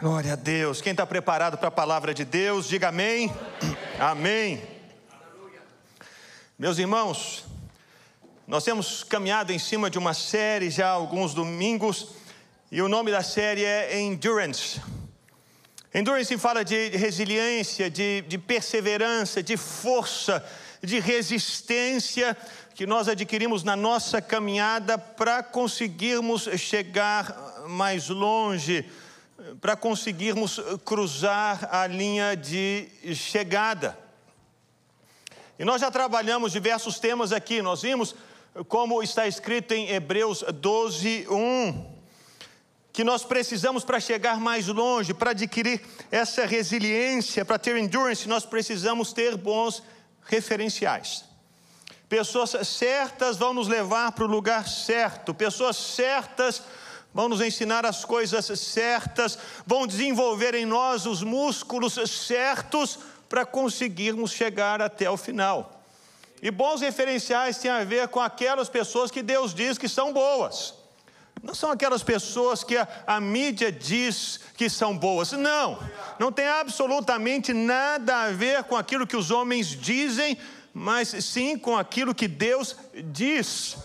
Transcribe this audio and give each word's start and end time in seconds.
Glória 0.00 0.34
a 0.34 0.36
Deus. 0.36 0.80
Quem 0.80 0.92
está 0.92 1.04
preparado 1.04 1.58
para 1.58 1.66
a 1.66 1.72
palavra 1.72 2.14
de 2.14 2.24
Deus, 2.24 2.68
diga 2.68 2.86
amém. 2.86 3.34
Amém. 3.98 4.62
Meus 6.56 6.78
irmãos, 6.78 7.44
nós 8.46 8.62
temos 8.62 9.02
caminhado 9.02 9.52
em 9.52 9.58
cima 9.58 9.90
de 9.90 9.98
uma 9.98 10.14
série 10.14 10.70
já 10.70 10.86
há 10.86 10.92
alguns 10.92 11.34
domingos, 11.34 12.10
e 12.70 12.80
o 12.80 12.86
nome 12.86 13.10
da 13.10 13.24
série 13.24 13.64
é 13.64 14.00
Endurance. 14.00 14.80
Endurance 15.92 16.38
fala 16.38 16.64
de 16.64 16.90
resiliência, 16.90 17.90
de, 17.90 18.20
de 18.28 18.38
perseverança, 18.38 19.42
de 19.42 19.56
força, 19.56 20.46
de 20.80 21.00
resistência 21.00 22.36
que 22.72 22.86
nós 22.86 23.08
adquirimos 23.08 23.64
na 23.64 23.74
nossa 23.74 24.22
caminhada 24.22 24.96
para 24.96 25.42
conseguirmos 25.42 26.48
chegar 26.56 27.64
mais 27.66 28.08
longe 28.08 28.88
para 29.60 29.76
conseguirmos 29.76 30.60
cruzar 30.84 31.68
a 31.70 31.86
linha 31.86 32.36
de 32.36 32.88
chegada. 33.14 33.98
E 35.58 35.64
nós 35.64 35.80
já 35.80 35.90
trabalhamos 35.90 36.52
diversos 36.52 36.98
temas 36.98 37.32
aqui, 37.32 37.60
nós 37.60 37.82
vimos 37.82 38.14
como 38.68 39.02
está 39.02 39.26
escrito 39.26 39.72
em 39.72 39.90
Hebreus 39.90 40.42
12, 40.42 41.26
1, 41.28 41.98
que 42.92 43.04
nós 43.04 43.24
precisamos 43.24 43.84
para 43.84 44.00
chegar 44.00 44.40
mais 44.40 44.66
longe, 44.66 45.14
para 45.14 45.30
adquirir 45.30 45.80
essa 46.10 46.44
resiliência, 46.44 47.44
para 47.44 47.58
ter 47.58 47.76
endurance, 47.76 48.28
nós 48.28 48.44
precisamos 48.44 49.12
ter 49.12 49.36
bons 49.36 49.82
referenciais. 50.24 51.24
Pessoas 52.08 52.50
certas 52.66 53.36
vão 53.36 53.52
nos 53.52 53.68
levar 53.68 54.12
para 54.12 54.24
o 54.24 54.28
lugar 54.28 54.66
certo, 54.66 55.34
pessoas 55.34 55.76
certas 55.76 56.62
vão 57.12 57.28
nos 57.28 57.40
ensinar 57.40 57.86
as 57.86 58.04
coisas 58.04 58.46
certas, 58.58 59.38
vão 59.66 59.86
desenvolver 59.86 60.54
em 60.54 60.66
nós 60.66 61.06
os 61.06 61.22
músculos 61.22 61.94
certos 62.08 62.98
para 63.28 63.44
conseguirmos 63.44 64.30
chegar 64.30 64.80
até 64.80 65.10
o 65.10 65.16
final. 65.16 65.82
E 66.40 66.50
bons 66.50 66.80
referenciais 66.80 67.58
têm 67.58 67.70
a 67.70 67.84
ver 67.84 68.08
com 68.08 68.20
aquelas 68.20 68.68
pessoas 68.68 69.10
que 69.10 69.22
Deus 69.22 69.52
diz 69.52 69.76
que 69.76 69.88
são 69.88 70.12
boas. 70.12 70.74
Não 71.42 71.54
são 71.54 71.70
aquelas 71.70 72.02
pessoas 72.02 72.64
que 72.64 72.76
a, 72.76 72.86
a, 73.06 73.20
mídia 73.20 73.70
diz 73.70 74.40
que 74.56 74.68
são 74.68 74.96
boas. 74.96 75.32
Não, 75.32 75.78
não 76.18 76.32
tem 76.32 76.46
absolutamente 76.46 77.52
nada 77.52 78.22
a 78.22 78.30
ver 78.30 78.64
com 78.64 78.76
aquilo 78.76 79.06
que 79.06 79.16
os 79.16 79.30
homens 79.30 79.68
dizem, 79.68 80.36
mas 80.74 81.08
sim 81.08 81.56
com 81.56 81.76
aquilo 81.76 82.14
que 82.14 82.26
Deus 82.26 82.76
diz. 83.12 83.76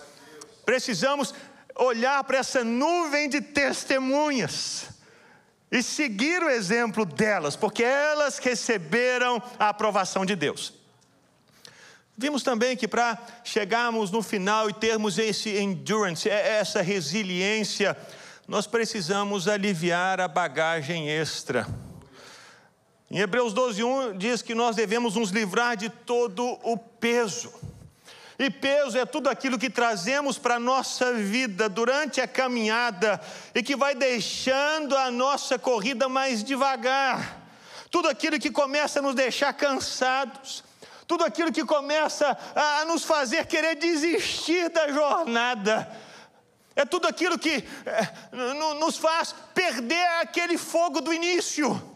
Precisamos 0.66 1.34
olhar 1.76 2.24
para 2.24 2.38
essa 2.38 2.64
nuvem 2.64 3.30
de 3.30 3.42
testemunhas 3.42 4.90
e 5.72 5.82
seguir 5.82 6.44
o 6.44 6.50
exemplo 6.50 7.06
delas, 7.06 7.56
porque 7.56 7.84
elas 7.84 8.38
receberam 8.38 9.42
a 9.58 9.70
aprovação 9.70 10.26
de 10.26 10.36
Deus. 10.36 10.74
Vimos 12.16 12.44
também 12.44 12.78
que 12.78 12.88
para 12.88 13.18
chegarmos 13.44 14.12
no 14.12 14.22
final 14.22 14.70
e 14.70 14.74
termos 14.74 15.18
esse 15.18 15.58
endurance, 15.58 16.30
é, 16.30 16.60
essa 16.60 16.82
resiliência, 16.82 17.98
nós 18.48 18.68
precisamos 18.68 19.48
aliviar 19.48 20.22
a 20.22 20.28
bagagem 20.28 21.10
extra. 21.10 21.68
Em 23.10 23.18
Hebreus 23.20 23.54
12:1 23.54 24.18
diz 24.18 24.42
que 24.42 24.54
nós 24.54 24.76
devemos 24.76 25.16
nos 25.16 25.32
livrar 25.32 25.76
de 25.76 25.90
todo 25.90 26.60
o 26.64 26.78
peso. 26.78 27.52
E 28.38 28.50
peso 28.50 28.98
é 28.98 29.06
tudo 29.06 29.30
aquilo 29.30 29.60
que 29.60 29.70
trazemos 29.70 30.38
para 30.38 30.56
a 30.56 30.60
nossa 30.60 31.14
vida 31.14 31.70
durante 31.70 32.20
a 32.20 32.28
caminhada 32.28 33.22
e 33.54 33.62
que 33.62 33.76
vai 33.76 33.94
deixando 33.94 34.98
a 34.98 35.12
nossa 35.12 35.60
corrida 35.60 36.10
mais 36.10 36.44
devagar. 36.44 37.42
Tudo 37.92 38.10
aquilo 38.10 38.40
que 38.40 38.50
começa 38.50 39.00
a 39.00 39.02
nos 39.02 39.14
deixar 39.14 39.54
cansados. 39.54 40.64
Tudo 41.08 41.24
aquilo 41.24 41.52
que 41.52 41.64
começa 41.64 42.36
a 42.56 42.86
nos 42.86 43.04
fazer 43.04 43.46
querer 43.46 43.76
desistir 43.76 44.70
da 44.70 44.92
jornada. 44.92 45.92
É 46.76 46.86
tudo 46.86 47.08
aquilo 47.08 47.38
que 47.38 47.64
é, 47.86 48.74
nos 48.80 48.98
faz 48.98 49.36
perder 49.54 50.08
aquele 50.22 50.58
fogo 50.58 51.02
do 51.02 51.14
início 51.14 51.93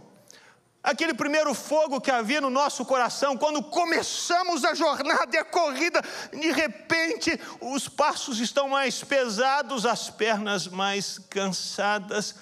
aquele 0.87 1.13
primeiro 1.13 1.53
fogo 1.53 1.99
que 1.99 2.09
havia 2.09 2.39
no 2.39 2.49
nosso 2.49 2.85
coração, 2.85 3.35
quando 3.35 3.61
começamos 3.61 4.63
a 4.63 4.73
jornada 4.73 5.35
e 5.35 5.37
a 5.37 5.43
corrida, 5.43 6.01
de 6.31 6.49
repente 6.49 7.37
os 7.59 7.89
passos 7.89 8.39
estão 8.39 8.69
mais 8.69 9.03
pesados, 9.03 9.85
as 9.85 10.09
pernas 10.09 10.65
mais 10.65 11.19
cansadas. 11.29 12.35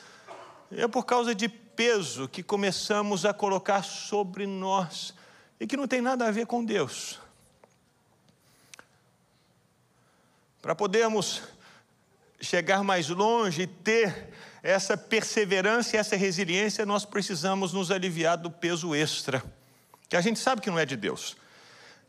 É 0.71 0.87
por 0.87 1.05
causa 1.05 1.33
de 1.33 1.49
peso 1.49 2.27
que 2.27 2.43
começamos 2.43 3.25
a 3.25 3.33
colocar 3.33 3.83
sobre 3.83 4.45
nós 4.45 5.15
e 5.59 5.65
que 5.65 5.75
não 5.75 5.87
tem 5.87 5.99
nada 5.99 6.27
a 6.27 6.31
ver 6.31 6.45
com 6.45 6.63
Deus. 6.63 7.19
Para 10.61 10.75
podermos 10.75 11.41
chegar 12.45 12.83
mais 12.83 13.09
longe 13.09 13.63
e 13.63 13.67
ter 13.67 14.29
essa 14.63 14.95
perseverança 14.95 15.95
e 15.95 15.99
essa 15.99 16.15
resiliência, 16.15 16.85
nós 16.85 17.03
precisamos 17.05 17.73
nos 17.73 17.91
aliviar 17.91 18.37
do 18.37 18.49
peso 18.49 18.95
extra, 18.95 19.43
que 20.07 20.15
a 20.15 20.21
gente 20.21 20.39
sabe 20.39 20.61
que 20.61 20.69
não 20.69 20.79
é 20.79 20.85
de 20.85 20.95
Deus. 20.95 21.35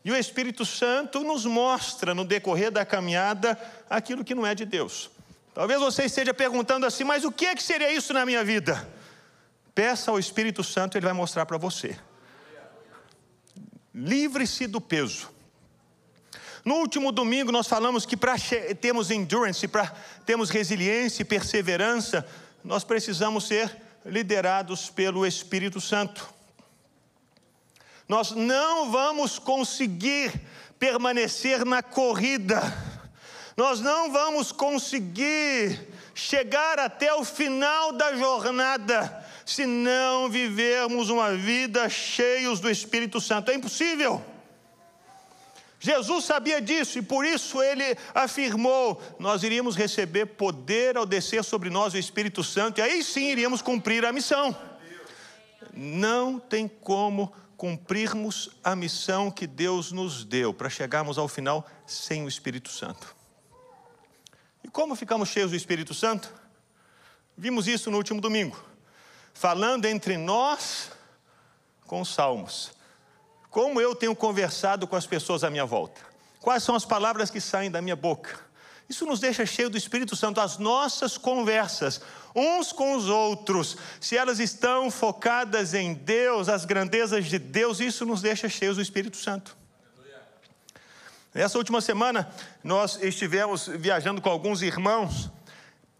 E 0.05 0.11
o 0.11 0.15
Espírito 0.15 0.65
Santo 0.65 1.19
nos 1.21 1.45
mostra 1.45 2.15
no 2.15 2.23
decorrer 2.23 2.71
da 2.71 2.85
caminhada 2.85 3.59
aquilo 3.89 4.23
que 4.23 4.33
não 4.33 4.45
é 4.45 4.55
de 4.55 4.65
Deus. 4.65 5.09
Talvez 5.53 5.79
você 5.79 6.05
esteja 6.05 6.33
perguntando 6.33 6.85
assim, 6.85 7.03
mas 7.03 7.25
o 7.25 7.31
que 7.31 7.45
é 7.45 7.55
que 7.55 7.61
seria 7.61 7.91
isso 7.91 8.13
na 8.13 8.25
minha 8.25 8.43
vida? 8.43 8.87
Peça 9.75 10.09
ao 10.09 10.17
Espírito 10.17 10.63
Santo, 10.63 10.97
ele 10.97 11.05
vai 11.05 11.13
mostrar 11.13 11.45
para 11.45 11.57
você. 11.57 11.97
Livre-se 13.93 14.65
do 14.65 14.79
peso. 14.79 15.29
No 16.67 16.79
último 16.79 17.13
domingo 17.13 17.49
nós 17.49 17.65
falamos 17.65 18.05
que 18.05 18.17
para 18.17 18.35
termos 18.81 19.09
endurance, 19.09 19.65
para 19.69 19.87
termos 20.25 20.49
resiliência 20.49 21.21
e 21.21 21.25
perseverança, 21.25 22.27
nós 22.61 22.83
precisamos 22.83 23.47
ser 23.47 23.73
liderados 24.05 24.89
pelo 24.89 25.25
Espírito 25.25 25.79
Santo. 25.79 26.27
Nós 28.05 28.31
não 28.31 28.91
vamos 28.91 29.39
conseguir 29.39 30.41
permanecer 30.77 31.63
na 31.63 31.81
corrida, 31.81 32.61
nós 33.55 33.79
não 33.79 34.11
vamos 34.11 34.51
conseguir 34.51 35.87
chegar 36.13 36.79
até 36.79 37.13
o 37.13 37.23
final 37.23 37.93
da 37.93 38.13
jornada 38.17 39.25
se 39.45 39.65
não 39.65 40.29
vivermos 40.29 41.09
uma 41.09 41.33
vida 41.33 41.87
cheios 41.87 42.59
do 42.59 42.69
Espírito 42.69 43.21
Santo. 43.21 43.51
É 43.51 43.55
impossível. 43.55 44.21
Jesus 45.79 46.25
sabia 46.25 46.59
disso 46.59 46.97
e 46.97 47.01
por 47.01 47.25
isso 47.25 47.61
ele 47.61 47.95
afirmou: 48.13 49.01
nós 49.19 49.43
iríamos 49.43 49.75
receber 49.75 50.25
poder 50.25 50.97
ao 50.97 51.05
descer 51.05 51.43
sobre 51.43 51.69
nós 51.69 51.93
o 51.93 51.97
Espírito 51.97 52.43
Santo, 52.43 52.79
e 52.79 52.81
aí 52.81 53.03
sim 53.03 53.29
iríamos 53.29 53.61
cumprir 53.61 54.03
a 54.05 54.11
missão. 54.11 54.55
Não 55.73 56.39
tem 56.39 56.67
como 56.67 57.31
cumprirmos 57.55 58.49
a 58.63 58.75
missão 58.75 59.29
que 59.29 59.45
Deus 59.45 59.91
nos 59.91 60.23
deu 60.23 60.53
para 60.53 60.69
chegarmos 60.69 61.17
ao 61.17 61.27
final 61.27 61.67
sem 61.85 62.23
o 62.23 62.27
Espírito 62.27 62.69
Santo. 62.69 63.15
E 64.63 64.67
como 64.67 64.95
ficamos 64.95 65.29
cheios 65.29 65.51
do 65.51 65.57
Espírito 65.57 65.93
Santo? 65.93 66.33
Vimos 67.37 67.67
isso 67.67 67.91
no 67.91 67.97
último 67.97 68.19
domingo, 68.19 68.59
falando 69.33 69.85
entre 69.85 70.17
nós 70.17 70.91
com 71.85 72.01
os 72.01 72.13
salmos. 72.13 72.76
Como 73.57 73.81
eu 73.81 73.95
tenho 73.95 74.15
conversado 74.15 74.85
com 74.85 74.95
as 74.95 75.07
pessoas 75.07 75.43
à 75.43 75.49
minha 75.49 75.65
volta? 75.65 75.99
Quais 76.39 76.61
são 76.61 76.75
as 76.75 76.85
palavras 76.85 77.31
que 77.31 77.41
saem 77.41 77.71
da 77.71 77.81
minha 77.81 77.95
boca? 77.95 78.39
Isso 78.87 79.03
nos 79.03 79.19
deixa 79.19 79.47
cheio 79.47 79.67
do 79.67 79.75
Espírito 79.75 80.15
Santo, 80.15 80.39
as 80.39 80.59
nossas 80.59 81.17
conversas, 81.17 81.99
uns 82.35 82.71
com 82.71 82.95
os 82.95 83.09
outros, 83.09 83.75
se 83.99 84.15
elas 84.15 84.39
estão 84.39 84.91
focadas 84.91 85.73
em 85.73 85.95
Deus, 85.95 86.49
as 86.49 86.65
grandezas 86.65 87.25
de 87.25 87.39
Deus, 87.39 87.79
isso 87.79 88.05
nos 88.05 88.21
deixa 88.21 88.47
cheios 88.47 88.75
do 88.75 88.81
Espírito 88.83 89.17
Santo. 89.17 89.57
Nessa 91.33 91.57
última 91.57 91.81
semana, 91.81 92.29
nós 92.63 93.01
estivemos 93.01 93.65
viajando 93.67 94.21
com 94.21 94.29
alguns 94.29 94.61
irmãos 94.61 95.31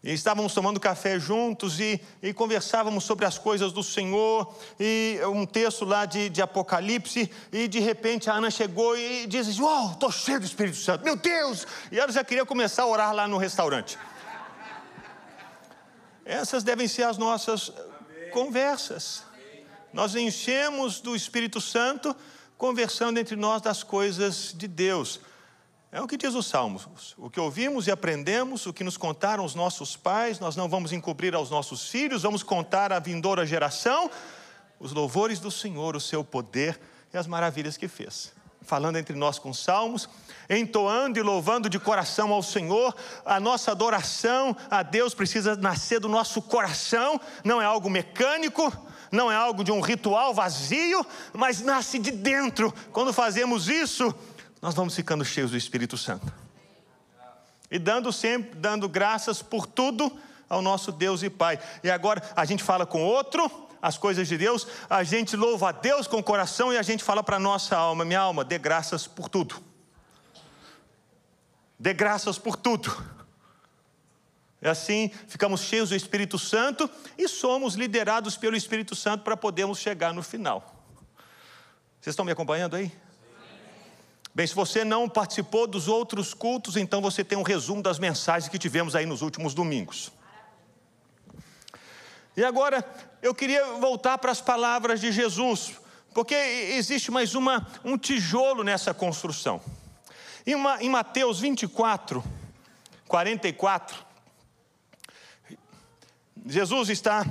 e 0.08 0.14
estávamos 0.14 0.54
tomando 0.54 0.80
café 0.80 1.20
juntos 1.20 1.78
e, 1.78 2.00
e, 2.22 2.32
conversávamos 2.32 3.04
sobre 3.04 3.26
as 3.26 3.36
coisas 3.36 3.72
do 3.72 3.82
Senhor, 3.82 4.56
e 4.80 5.20
um 5.26 5.44
texto 5.44 5.84
lá 5.84 6.06
de, 6.06 6.30
de 6.30 6.40
Apocalipse, 6.40 7.30
e 7.52 7.68
de 7.68 7.78
repente 7.78 8.30
a 8.30 8.32
Ana 8.32 8.50
chegou 8.50 8.96
e 8.96 9.26
disse: 9.26 9.60
Uau, 9.60 9.90
estou 9.92 10.10
cheio 10.10 10.40
do 10.40 10.46
Espírito 10.46 10.78
Santo, 10.78 11.04
meu 11.04 11.14
Deus! 11.14 11.66
E 11.92 12.00
ela 12.00 12.10
já 12.10 12.24
queria 12.24 12.46
começar 12.46 12.84
a 12.84 12.86
orar 12.86 13.14
lá 13.14 13.28
no 13.28 13.36
restaurante. 13.36 13.98
Essas 16.24 16.64
devem 16.64 16.88
ser 16.88 17.02
as 17.02 17.18
nossas 17.18 17.70
Amém. 17.70 18.30
conversas. 18.30 19.24
Amém. 19.30 19.66
Nós 19.92 20.14
enchemos 20.14 21.00
do 21.00 21.14
Espírito 21.14 21.60
Santo 21.60 22.16
conversando 22.56 23.18
entre 23.18 23.36
nós 23.36 23.60
das 23.60 23.82
coisas 23.82 24.54
de 24.56 24.66
Deus. 24.66 25.20
É 25.90 26.02
o 26.02 26.06
que 26.06 26.18
diz 26.18 26.34
o 26.34 26.42
Salmo. 26.42 26.78
O 27.16 27.30
que 27.30 27.40
ouvimos 27.40 27.86
e 27.86 27.90
aprendemos, 27.90 28.66
o 28.66 28.74
que 28.74 28.84
nos 28.84 28.98
contaram 28.98 29.42
os 29.42 29.54
nossos 29.54 29.96
pais, 29.96 30.38
nós 30.38 30.54
não 30.54 30.68
vamos 30.68 30.92
encobrir 30.92 31.34
aos 31.34 31.48
nossos 31.50 31.88
filhos, 31.88 32.22
vamos 32.22 32.42
contar 32.42 32.92
à 32.92 32.98
vindoura 32.98 33.46
geração 33.46 34.10
os 34.78 34.92
louvores 34.92 35.40
do 35.40 35.50
Senhor, 35.50 35.96
o 35.96 36.00
seu 36.00 36.22
poder 36.22 36.78
e 37.12 37.16
as 37.16 37.26
maravilhas 37.26 37.78
que 37.78 37.88
fez. 37.88 38.32
Falando 38.60 38.98
entre 38.98 39.16
nós 39.16 39.38
com 39.38 39.54
salmos, 39.54 40.08
entoando 40.48 41.18
e 41.18 41.22
louvando 41.22 41.70
de 41.70 41.78
coração 41.78 42.34
ao 42.34 42.42
Senhor, 42.42 42.94
a 43.24 43.40
nossa 43.40 43.70
adoração 43.70 44.54
a 44.70 44.82
Deus 44.82 45.14
precisa 45.14 45.56
nascer 45.56 46.00
do 46.00 46.08
nosso 46.08 46.42
coração, 46.42 47.18
não 47.42 47.62
é 47.62 47.64
algo 47.64 47.88
mecânico, 47.88 48.70
não 49.10 49.32
é 49.32 49.34
algo 49.34 49.64
de 49.64 49.72
um 49.72 49.80
ritual 49.80 50.34
vazio, 50.34 51.04
mas 51.32 51.62
nasce 51.62 51.98
de 51.98 52.10
dentro. 52.10 52.74
Quando 52.92 53.10
fazemos 53.10 53.68
isso, 53.68 54.14
nós 54.60 54.74
vamos 54.74 54.94
ficando 54.94 55.24
cheios 55.24 55.50
do 55.50 55.56
Espírito 55.56 55.96
Santo. 55.96 56.32
E 57.70 57.78
dando 57.78 58.12
sempre, 58.12 58.58
dando 58.58 58.88
graças 58.88 59.42
por 59.42 59.66
tudo 59.66 60.16
ao 60.48 60.62
nosso 60.62 60.90
Deus 60.90 61.22
e 61.22 61.30
Pai. 61.30 61.58
E 61.82 61.90
agora 61.90 62.22
a 62.34 62.44
gente 62.44 62.62
fala 62.62 62.86
com 62.86 63.02
outro 63.02 63.68
as 63.80 63.96
coisas 63.96 64.26
de 64.26 64.36
Deus, 64.36 64.66
a 64.90 65.04
gente 65.04 65.36
louva 65.36 65.68
a 65.68 65.72
Deus 65.72 66.08
com 66.08 66.18
o 66.18 66.22
coração 66.22 66.72
e 66.72 66.76
a 66.76 66.82
gente 66.82 67.04
fala 67.04 67.22
para 67.22 67.36
a 67.36 67.40
nossa 67.40 67.76
alma: 67.76 68.04
minha 68.04 68.20
alma, 68.20 68.44
dê 68.44 68.58
graças 68.58 69.06
por 69.06 69.28
tudo. 69.28 69.62
Dê 71.78 71.94
graças 71.94 72.38
por 72.38 72.56
tudo. 72.56 72.90
E 74.60 74.66
assim 74.66 75.12
ficamos 75.28 75.60
cheios 75.60 75.90
do 75.90 75.94
Espírito 75.94 76.36
Santo 76.38 76.90
e 77.16 77.28
somos 77.28 77.74
liderados 77.74 78.36
pelo 78.36 78.56
Espírito 78.56 78.96
Santo 78.96 79.22
para 79.22 79.36
podermos 79.36 79.78
chegar 79.78 80.12
no 80.12 80.22
final. 80.22 80.84
Vocês 82.00 82.12
estão 82.12 82.24
me 82.24 82.32
acompanhando 82.32 82.74
aí? 82.74 82.92
Bem, 84.38 84.46
se 84.46 84.54
você 84.54 84.84
não 84.84 85.08
participou 85.08 85.66
dos 85.66 85.88
outros 85.88 86.32
cultos, 86.32 86.76
então 86.76 87.02
você 87.02 87.24
tem 87.24 87.36
um 87.36 87.42
resumo 87.42 87.82
das 87.82 87.98
mensagens 87.98 88.48
que 88.48 88.56
tivemos 88.56 88.94
aí 88.94 89.04
nos 89.04 89.20
últimos 89.20 89.52
domingos. 89.52 90.12
E 92.36 92.44
agora 92.44 92.84
eu 93.20 93.34
queria 93.34 93.66
voltar 93.80 94.16
para 94.18 94.30
as 94.30 94.40
palavras 94.40 95.00
de 95.00 95.10
Jesus, 95.10 95.72
porque 96.14 96.36
existe 96.36 97.10
mais 97.10 97.34
uma, 97.34 97.66
um 97.84 97.98
tijolo 97.98 98.62
nessa 98.62 98.94
construção. 98.94 99.60
Em, 100.46 100.54
uma, 100.54 100.80
em 100.80 100.88
Mateus 100.88 101.40
24, 101.40 102.22
44, 103.08 104.06
Jesus 106.46 106.90
está 106.90 107.26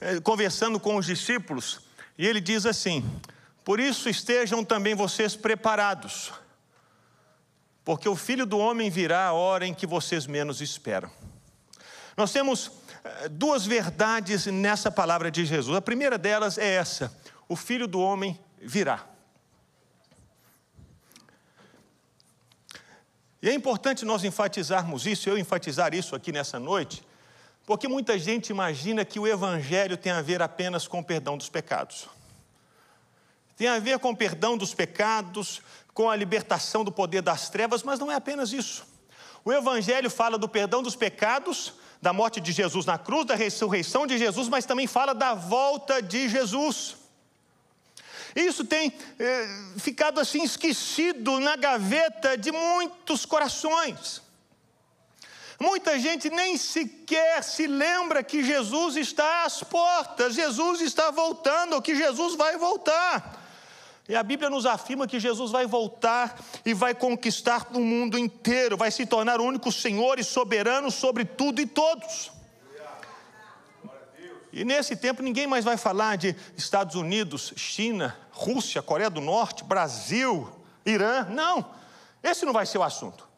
eh, 0.00 0.18
conversando 0.20 0.80
com 0.80 0.96
os 0.96 1.04
discípulos 1.04 1.82
e 2.16 2.26
ele 2.26 2.40
diz 2.40 2.64
assim: 2.64 3.04
por 3.68 3.80
isso 3.80 4.08
estejam 4.08 4.64
também 4.64 4.94
vocês 4.94 5.36
preparados, 5.36 6.32
porque 7.84 8.08
o 8.08 8.16
filho 8.16 8.46
do 8.46 8.56
homem 8.56 8.88
virá 8.88 9.26
a 9.26 9.34
hora 9.34 9.66
em 9.66 9.74
que 9.74 9.86
vocês 9.86 10.26
menos 10.26 10.62
esperam. 10.62 11.10
Nós 12.16 12.32
temos 12.32 12.72
eh, 13.04 13.28
duas 13.28 13.66
verdades 13.66 14.46
nessa 14.46 14.90
palavra 14.90 15.30
de 15.30 15.44
Jesus. 15.44 15.76
A 15.76 15.82
primeira 15.82 16.16
delas 16.16 16.56
é 16.56 16.76
essa: 16.76 17.14
o 17.46 17.54
filho 17.54 17.86
do 17.86 18.00
homem 18.00 18.40
virá. 18.58 19.04
E 23.42 23.50
é 23.50 23.52
importante 23.52 24.02
nós 24.02 24.24
enfatizarmos 24.24 25.04
isso, 25.04 25.28
eu 25.28 25.36
enfatizar 25.36 25.92
isso 25.92 26.16
aqui 26.16 26.32
nessa 26.32 26.58
noite, 26.58 27.06
porque 27.66 27.86
muita 27.86 28.18
gente 28.18 28.48
imagina 28.48 29.04
que 29.04 29.20
o 29.20 29.26
Evangelho 29.26 29.98
tem 29.98 30.10
a 30.10 30.22
ver 30.22 30.40
apenas 30.40 30.88
com 30.88 31.00
o 31.00 31.04
perdão 31.04 31.36
dos 31.36 31.50
pecados 31.50 32.08
tem 33.58 33.66
a 33.66 33.80
ver 33.80 33.98
com 33.98 34.10
o 34.10 34.16
perdão 34.16 34.56
dos 34.56 34.72
pecados, 34.72 35.60
com 35.92 36.08
a 36.08 36.14
libertação 36.14 36.84
do 36.84 36.92
poder 36.92 37.20
das 37.20 37.50
trevas, 37.50 37.82
mas 37.82 37.98
não 37.98 38.10
é 38.10 38.14
apenas 38.14 38.52
isso. 38.52 38.86
O 39.44 39.52
Evangelho 39.52 40.08
fala 40.08 40.38
do 40.38 40.48
perdão 40.48 40.80
dos 40.80 40.94
pecados, 40.94 41.72
da 42.00 42.12
morte 42.12 42.40
de 42.40 42.52
Jesus 42.52 42.86
na 42.86 42.96
cruz, 42.96 43.26
da 43.26 43.34
ressurreição 43.34 44.06
de 44.06 44.16
Jesus, 44.16 44.48
mas 44.48 44.64
também 44.64 44.86
fala 44.86 45.12
da 45.12 45.34
volta 45.34 46.00
de 46.00 46.28
Jesus. 46.28 46.96
Isso 48.36 48.64
tem 48.64 48.92
eh, 49.18 49.48
ficado 49.78 50.20
assim 50.20 50.44
esquecido 50.44 51.40
na 51.40 51.56
gaveta 51.56 52.38
de 52.38 52.52
muitos 52.52 53.26
corações. 53.26 54.22
Muita 55.58 55.98
gente 55.98 56.30
nem 56.30 56.56
sequer 56.56 57.42
se 57.42 57.66
lembra 57.66 58.22
que 58.22 58.44
Jesus 58.44 58.94
está 58.94 59.42
às 59.42 59.64
portas, 59.64 60.36
Jesus 60.36 60.80
está 60.80 61.10
voltando, 61.10 61.82
que 61.82 61.96
Jesus 61.96 62.36
vai 62.36 62.56
voltar. 62.56 63.47
E 64.08 64.16
a 64.16 64.22
Bíblia 64.22 64.48
nos 64.48 64.64
afirma 64.64 65.06
que 65.06 65.20
Jesus 65.20 65.50
vai 65.50 65.66
voltar 65.66 66.40
e 66.64 66.72
vai 66.72 66.94
conquistar 66.94 67.68
o 67.74 67.80
mundo 67.80 68.18
inteiro, 68.18 68.74
vai 68.74 68.90
se 68.90 69.04
tornar 69.04 69.38
o 69.38 69.44
único 69.44 69.70
Senhor 69.70 70.18
e 70.18 70.24
soberano 70.24 70.90
sobre 70.90 71.26
tudo 71.26 71.60
e 71.60 71.66
todos. 71.66 72.32
E 74.50 74.64
nesse 74.64 74.96
tempo 74.96 75.22
ninguém 75.22 75.46
mais 75.46 75.62
vai 75.62 75.76
falar 75.76 76.16
de 76.16 76.34
Estados 76.56 76.94
Unidos, 76.94 77.52
China, 77.54 78.16
Rússia, 78.30 78.80
Coreia 78.80 79.10
do 79.10 79.20
Norte, 79.20 79.62
Brasil, 79.62 80.50
Irã. 80.86 81.26
Não, 81.28 81.70
esse 82.22 82.46
não 82.46 82.52
vai 82.54 82.64
ser 82.64 82.78
o 82.78 82.82
assunto. 82.82 83.28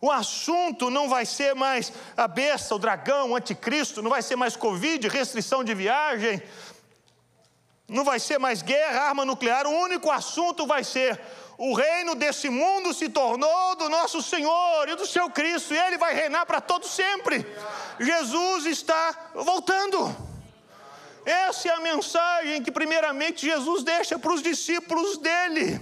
O 0.00 0.10
assunto 0.10 0.90
não 0.90 1.08
vai 1.08 1.24
ser 1.24 1.54
mais 1.54 1.90
a 2.14 2.28
besta, 2.28 2.74
o 2.74 2.78
dragão, 2.78 3.30
o 3.30 3.36
anticristo, 3.36 4.02
não 4.02 4.10
vai 4.10 4.20
ser 4.20 4.36
mais 4.36 4.54
Covid, 4.54 5.08
restrição 5.08 5.64
de 5.64 5.74
viagem, 5.74 6.42
não 7.88 8.04
vai 8.04 8.18
ser 8.18 8.38
mais 8.38 8.62
guerra, 8.62 9.08
arma 9.08 9.24
nuclear, 9.24 9.66
o 9.66 9.70
único 9.70 10.10
assunto 10.10 10.66
vai 10.66 10.82
ser 10.82 11.20
o 11.56 11.72
reino 11.74 12.14
desse 12.14 12.48
mundo 12.48 12.92
se 12.92 13.08
tornou 13.08 13.76
do 13.76 13.88
nosso 13.88 14.20
Senhor 14.20 14.88
e 14.88 14.96
do 14.96 15.06
seu 15.06 15.30
Cristo, 15.30 15.72
e 15.72 15.78
ele 15.78 15.96
vai 15.96 16.14
reinar 16.14 16.46
para 16.46 16.60
todo 16.60 16.86
sempre. 16.86 17.46
Jesus 17.98 18.66
está 18.66 19.30
voltando. 19.34 20.14
Essa 21.24 21.68
é 21.68 21.72
a 21.72 21.80
mensagem 21.80 22.62
que 22.62 22.72
primeiramente 22.72 23.46
Jesus 23.46 23.82
deixa 23.82 24.18
para 24.18 24.32
os 24.32 24.42
discípulos 24.42 25.16
dele. 25.18 25.80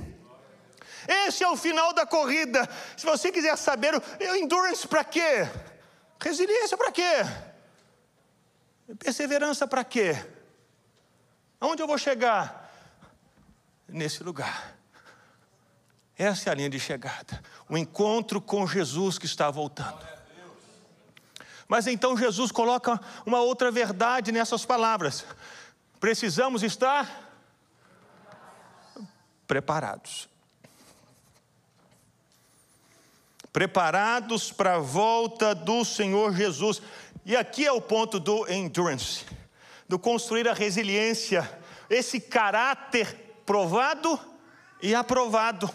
Esse 1.27 1.43
é 1.43 1.49
o 1.49 1.57
final 1.57 1.93
da 1.93 2.07
corrida. 2.07 2.69
Se 2.97 3.05
você 3.05 3.33
quiser 3.33 3.57
saber, 3.57 4.01
endurance 4.37 4.87
para 4.87 5.03
quê? 5.03 5.49
Resiliência 6.21 6.77
para 6.77 6.93
quê? 6.93 7.27
Perseverança 8.99 9.67
para 9.67 9.83
quê? 9.83 10.17
Aonde 11.63 11.81
eu 11.81 11.87
vou 11.87 11.97
chegar? 11.97 12.69
Nesse 13.87 14.25
lugar. 14.25 14.77
Essa 16.19 16.51
é 16.51 16.53
a 16.53 16.57
linha 16.57 16.69
de 16.69 16.81
chegada. 16.81 17.41
O 17.69 17.79
encontro 17.79 18.41
com 18.41 18.67
Jesus 18.67 19.17
que 19.17 19.27
está 19.27 19.49
voltando. 19.49 20.05
Mas 21.69 21.87
então 21.87 22.17
Jesus 22.17 22.51
coloca 22.51 23.01
uma 23.25 23.41
outra 23.43 23.71
verdade 23.71 24.33
nessas 24.33 24.65
palavras. 24.65 25.25
Precisamos 26.01 26.65
estar 26.65 27.31
preparados. 29.47 30.29
Preparados 33.53 34.51
para 34.51 34.75
a 34.75 34.81
volta 34.81 35.55
do 35.55 35.85
Senhor 35.85 36.35
Jesus. 36.35 36.83
E 37.25 37.37
aqui 37.37 37.65
é 37.65 37.71
o 37.71 37.81
ponto 37.81 38.19
do 38.19 38.51
endurance 38.51 39.25
do 39.93 39.99
construir 39.99 40.49
a 40.49 40.55
resiliência, 40.55 41.47
esse 41.91 42.19
caráter 42.19 43.15
provado 43.45 44.19
e 44.81 44.95
aprovado, 44.95 45.71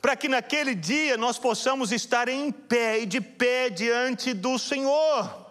para 0.00 0.16
que 0.16 0.26
naquele 0.26 0.74
dia 0.74 1.16
nós 1.16 1.38
possamos 1.38 1.92
estar 1.92 2.26
em 2.26 2.50
pé 2.50 3.02
e 3.02 3.06
de 3.06 3.20
pé 3.20 3.70
diante 3.70 4.34
do 4.34 4.58
Senhor. 4.58 5.46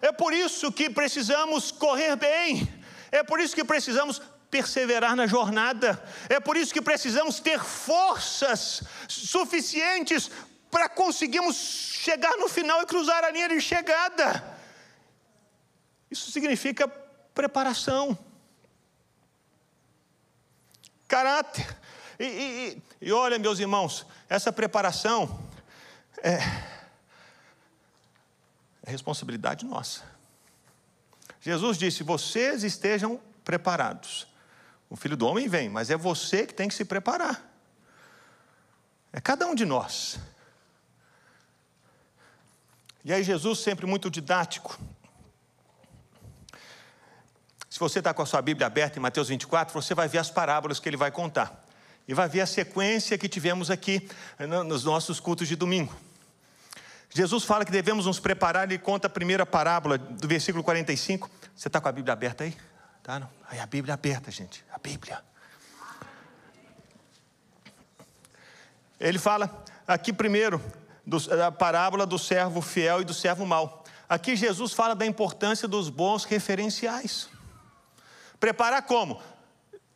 É 0.00 0.12
por 0.12 0.32
isso 0.32 0.70
que 0.70 0.88
precisamos 0.88 1.72
correr 1.72 2.14
bem, 2.14 2.72
é 3.10 3.24
por 3.24 3.40
isso 3.40 3.56
que 3.56 3.64
precisamos 3.64 4.22
perseverar 4.48 5.16
na 5.16 5.26
jornada, 5.26 6.00
é 6.28 6.38
por 6.38 6.56
isso 6.56 6.72
que 6.72 6.80
precisamos 6.80 7.40
ter 7.40 7.58
forças 7.58 8.84
suficientes 9.08 10.30
para 10.70 10.88
conseguirmos 10.88 11.56
chegar 11.56 12.36
no 12.36 12.48
final 12.48 12.82
e 12.82 12.86
cruzar 12.86 13.24
a 13.24 13.32
linha 13.32 13.48
de 13.48 13.60
chegada. 13.60 14.44
Isso 16.08 16.30
significa 16.30 17.01
preparação, 17.34 18.18
caráter. 21.08 21.76
E, 22.18 22.24
e, 22.24 22.82
e 23.00 23.12
olha, 23.12 23.38
meus 23.38 23.58
irmãos, 23.58 24.06
essa 24.28 24.52
preparação 24.52 25.42
é, 26.22 26.38
é 28.84 28.90
responsabilidade 28.90 29.64
nossa. 29.64 30.02
Jesus 31.40 31.76
disse: 31.76 32.02
vocês 32.02 32.62
estejam 32.62 33.20
preparados. 33.44 34.26
O 34.88 34.96
filho 34.96 35.16
do 35.16 35.26
homem 35.26 35.48
vem, 35.48 35.68
mas 35.68 35.90
é 35.90 35.96
você 35.96 36.46
que 36.46 36.54
tem 36.54 36.68
que 36.68 36.74
se 36.74 36.84
preparar. 36.84 37.50
É 39.12 39.20
cada 39.20 39.46
um 39.46 39.54
de 39.54 39.64
nós. 39.64 40.18
E 43.04 43.12
aí, 43.12 43.22
Jesus, 43.22 43.58
sempre 43.58 43.84
muito 43.84 44.10
didático, 44.10 44.78
se 47.72 47.78
você 47.78 48.00
está 48.00 48.12
com 48.12 48.20
a 48.20 48.26
sua 48.26 48.42
Bíblia 48.42 48.66
aberta 48.66 48.98
em 48.98 49.00
Mateus 49.02 49.28
24, 49.28 49.72
você 49.72 49.94
vai 49.94 50.06
ver 50.06 50.18
as 50.18 50.30
parábolas 50.30 50.78
que 50.78 50.86
ele 50.86 50.96
vai 50.98 51.10
contar. 51.10 51.64
e 52.06 52.12
vai 52.12 52.28
ver 52.28 52.42
a 52.42 52.46
sequência 52.46 53.16
que 53.16 53.26
tivemos 53.26 53.70
aqui 53.70 54.06
eh, 54.38 54.46
nos 54.46 54.84
nossos 54.84 55.18
cultos 55.18 55.48
de 55.48 55.56
domingo. 55.56 55.94
Jesus 57.08 57.44
fala 57.44 57.64
que 57.64 57.72
devemos 57.72 58.04
nos 58.04 58.20
preparar, 58.20 58.64
ele 58.64 58.78
conta 58.78 59.06
a 59.06 59.10
primeira 59.10 59.46
parábola 59.46 59.96
do 59.96 60.28
versículo 60.28 60.62
45. 60.62 61.30
Você 61.56 61.68
está 61.68 61.80
com 61.80 61.88
a 61.88 61.92
Bíblia 61.92 62.12
aberta 62.12 62.44
aí? 62.44 62.54
Tá, 63.02 63.18
não? 63.18 63.30
Aí 63.48 63.58
a 63.58 63.64
Bíblia 63.64 63.94
aberta, 63.94 64.30
gente. 64.30 64.62
A 64.70 64.78
Bíblia. 64.78 65.22
Ele 69.00 69.18
fala 69.18 69.64
aqui 69.88 70.12
primeiro 70.12 70.60
da 71.06 71.50
parábola 71.50 72.04
do 72.04 72.18
servo 72.18 72.60
fiel 72.60 73.00
e 73.00 73.04
do 73.04 73.14
servo 73.14 73.46
mau. 73.46 73.82
Aqui 74.06 74.36
Jesus 74.36 74.74
fala 74.74 74.94
da 74.94 75.06
importância 75.06 75.66
dos 75.66 75.88
bons 75.88 76.24
referenciais. 76.24 77.31
Preparar 78.42 78.82
como? 78.82 79.22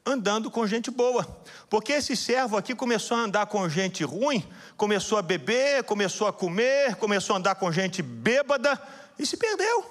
Andando 0.07 0.53
com 0.53 0.65
gente 0.69 0.89
boa. 0.89 1.27
Porque 1.69 1.95
esse 1.95 2.17
servo 2.17 2.57
aqui 2.57 2.77
começou 2.77 3.17
a 3.17 3.23
andar 3.23 3.47
com 3.47 3.69
gente 3.69 4.05
ruim, 4.05 4.49
começou 4.77 5.19
a 5.19 5.23
beber, 5.23 5.83
começou 5.83 6.29
a 6.29 6.33
comer, 6.33 6.95
começou 6.95 7.35
a 7.35 7.41
andar 7.41 7.57
com 7.57 7.73
gente 7.73 8.03
bêbada 8.03 8.81
e 9.19 9.27
se 9.27 9.37
perdeu. 9.37 9.85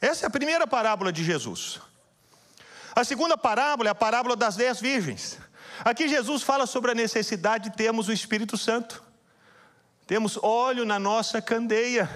Essa 0.00 0.24
é 0.24 0.26
a 0.26 0.30
primeira 0.30 0.66
parábola 0.66 1.12
de 1.12 1.22
Jesus. 1.22 1.78
A 2.92 3.04
segunda 3.04 3.38
parábola 3.38 3.90
é 3.90 3.92
a 3.92 3.94
parábola 3.94 4.34
das 4.34 4.56
dez 4.56 4.80
virgens. 4.80 5.38
Aqui 5.84 6.08
Jesus 6.08 6.42
fala 6.42 6.66
sobre 6.66 6.90
a 6.90 6.94
necessidade 6.94 7.70
de 7.70 7.76
termos 7.76 8.08
o 8.08 8.12
Espírito 8.12 8.58
Santo. 8.58 9.00
Temos 10.08 10.36
óleo 10.42 10.84
na 10.84 10.98
nossa 10.98 11.40
candeia. 11.40 12.10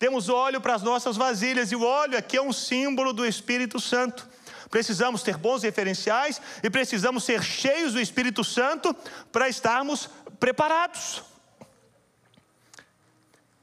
Temos 0.00 0.30
óleo 0.30 0.62
para 0.62 0.74
as 0.74 0.82
nossas 0.82 1.18
vasilhas, 1.18 1.70
e 1.70 1.76
o 1.76 1.84
óleo 1.84 2.16
aqui 2.16 2.38
é 2.38 2.42
um 2.42 2.54
símbolo 2.54 3.12
do 3.12 3.26
Espírito 3.26 3.78
Santo. 3.78 4.26
Precisamos 4.70 5.22
ter 5.22 5.36
bons 5.36 5.62
referenciais 5.62 6.40
e 6.62 6.70
precisamos 6.70 7.22
ser 7.22 7.42
cheios 7.42 7.92
do 7.92 8.00
Espírito 8.00 8.42
Santo 8.42 8.96
para 9.30 9.46
estarmos 9.46 10.08
preparados. 10.38 11.22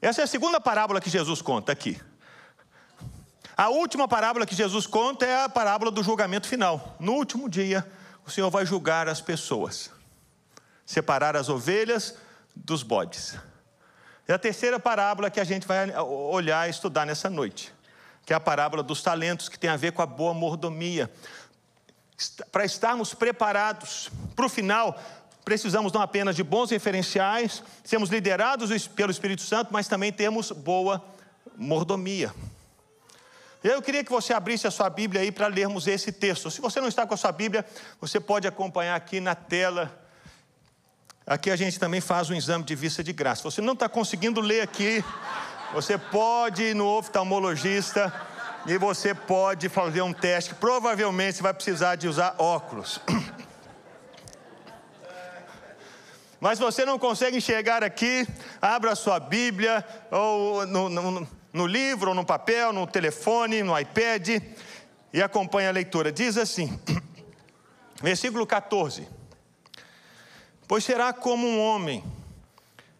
Essa 0.00 0.20
é 0.20 0.24
a 0.24 0.28
segunda 0.28 0.60
parábola 0.60 1.00
que 1.00 1.10
Jesus 1.10 1.42
conta 1.42 1.72
aqui. 1.72 2.00
A 3.56 3.68
última 3.68 4.06
parábola 4.06 4.46
que 4.46 4.54
Jesus 4.54 4.86
conta 4.86 5.26
é 5.26 5.42
a 5.42 5.48
parábola 5.48 5.90
do 5.90 6.04
julgamento 6.04 6.46
final. 6.46 6.94
No 7.00 7.14
último 7.14 7.48
dia, 7.48 7.84
o 8.24 8.30
Senhor 8.30 8.48
vai 8.48 8.64
julgar 8.64 9.08
as 9.08 9.20
pessoas, 9.20 9.90
separar 10.86 11.34
as 11.34 11.48
ovelhas 11.48 12.14
dos 12.54 12.84
bodes. 12.84 13.36
É 14.28 14.34
a 14.34 14.38
terceira 14.38 14.78
parábola 14.78 15.30
que 15.30 15.40
a 15.40 15.44
gente 15.44 15.66
vai 15.66 15.90
olhar 15.96 16.68
e 16.68 16.70
estudar 16.70 17.06
nessa 17.06 17.30
noite, 17.30 17.72
que 18.26 18.32
é 18.34 18.36
a 18.36 18.40
parábola 18.40 18.82
dos 18.82 19.02
talentos, 19.02 19.48
que 19.48 19.58
tem 19.58 19.70
a 19.70 19.76
ver 19.76 19.92
com 19.92 20.02
a 20.02 20.06
boa 20.06 20.34
mordomia. 20.34 21.10
Para 22.52 22.62
estarmos 22.62 23.14
preparados 23.14 24.10
para 24.36 24.44
o 24.44 24.48
final, 24.50 25.00
precisamos 25.46 25.94
não 25.94 26.02
apenas 26.02 26.36
de 26.36 26.42
bons 26.42 26.70
referenciais, 26.70 27.62
sermos 27.82 28.10
liderados 28.10 28.86
pelo 28.88 29.10
Espírito 29.10 29.40
Santo, 29.40 29.72
mas 29.72 29.88
também 29.88 30.12
temos 30.12 30.52
boa 30.52 31.02
mordomia. 31.56 32.30
Eu 33.64 33.80
queria 33.80 34.04
que 34.04 34.10
você 34.10 34.34
abrisse 34.34 34.66
a 34.66 34.70
sua 34.70 34.90
Bíblia 34.90 35.22
aí 35.22 35.32
para 35.32 35.46
lermos 35.46 35.86
esse 35.86 36.12
texto. 36.12 36.50
Se 36.50 36.60
você 36.60 36.82
não 36.82 36.88
está 36.88 37.06
com 37.06 37.14
a 37.14 37.16
sua 37.16 37.32
Bíblia, 37.32 37.64
você 37.98 38.20
pode 38.20 38.46
acompanhar 38.46 38.94
aqui 38.94 39.20
na 39.20 39.34
tela. 39.34 40.06
Aqui 41.28 41.50
a 41.50 41.56
gente 41.56 41.78
também 41.78 42.00
faz 42.00 42.30
um 42.30 42.34
exame 42.34 42.64
de 42.64 42.74
vista 42.74 43.04
de 43.04 43.12
graça. 43.12 43.42
Você 43.42 43.60
não 43.60 43.74
está 43.74 43.86
conseguindo 43.86 44.40
ler 44.40 44.62
aqui, 44.62 45.04
você 45.74 45.98
pode 45.98 46.62
ir 46.62 46.74
no 46.74 46.86
oftalmologista 46.86 48.10
e 48.66 48.78
você 48.78 49.14
pode 49.14 49.68
fazer 49.68 50.00
um 50.00 50.10
teste. 50.10 50.54
Provavelmente 50.54 51.36
você 51.36 51.42
vai 51.42 51.52
precisar 51.52 51.96
de 51.96 52.08
usar 52.08 52.34
óculos. 52.38 52.98
Mas 56.40 56.58
você 56.58 56.86
não 56.86 56.98
consegue 56.98 57.36
enxergar 57.36 57.84
aqui, 57.84 58.26
abra 58.62 58.94
sua 58.94 59.20
Bíblia 59.20 59.84
ou 60.10 60.66
no, 60.66 60.88
no, 60.88 61.28
no 61.52 61.66
livro, 61.66 62.08
ou 62.08 62.14
no 62.14 62.24
papel, 62.24 62.72
no 62.72 62.86
telefone, 62.86 63.62
no 63.62 63.78
iPad, 63.78 64.42
e 65.12 65.20
acompanhe 65.20 65.68
a 65.68 65.72
leitura. 65.72 66.10
Diz 66.10 66.38
assim, 66.38 66.80
versículo 68.00 68.46
14: 68.46 69.17
Pois 70.68 70.84
será 70.84 71.14
como 71.14 71.46
um 71.46 71.58
homem 71.58 72.04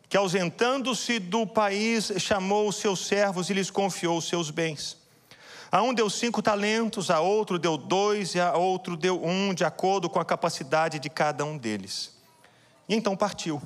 que, 0.09 0.17
ausentando-se 0.17 1.19
do 1.19 1.47
país, 1.47 2.11
chamou 2.17 2.67
os 2.67 2.77
seus 2.77 3.07
servos 3.07 3.51
e 3.51 3.53
lhes 3.53 3.71
confiou 3.71 4.17
os 4.17 4.27
seus 4.27 4.51
bens. 4.51 4.97
A 5.71 5.83
um 5.83 5.93
deu 5.93 6.09
cinco 6.09 6.41
talentos, 6.41 7.11
a 7.11 7.21
outro 7.21 7.59
deu 7.59 7.77
dois 7.77 8.35
e 8.35 8.41
a 8.41 8.57
outro 8.57 8.97
deu 8.97 9.23
um, 9.23 9.53
de 9.53 9.65
acordo 9.65 10.09
com 10.09 10.19
a 10.19 10.25
capacidade 10.25 10.99
de 10.99 11.11
cada 11.11 11.45
um 11.45 11.59
deles. 11.59 12.17
E 12.89 12.95
então 12.95 13.15
partiu. 13.15 13.61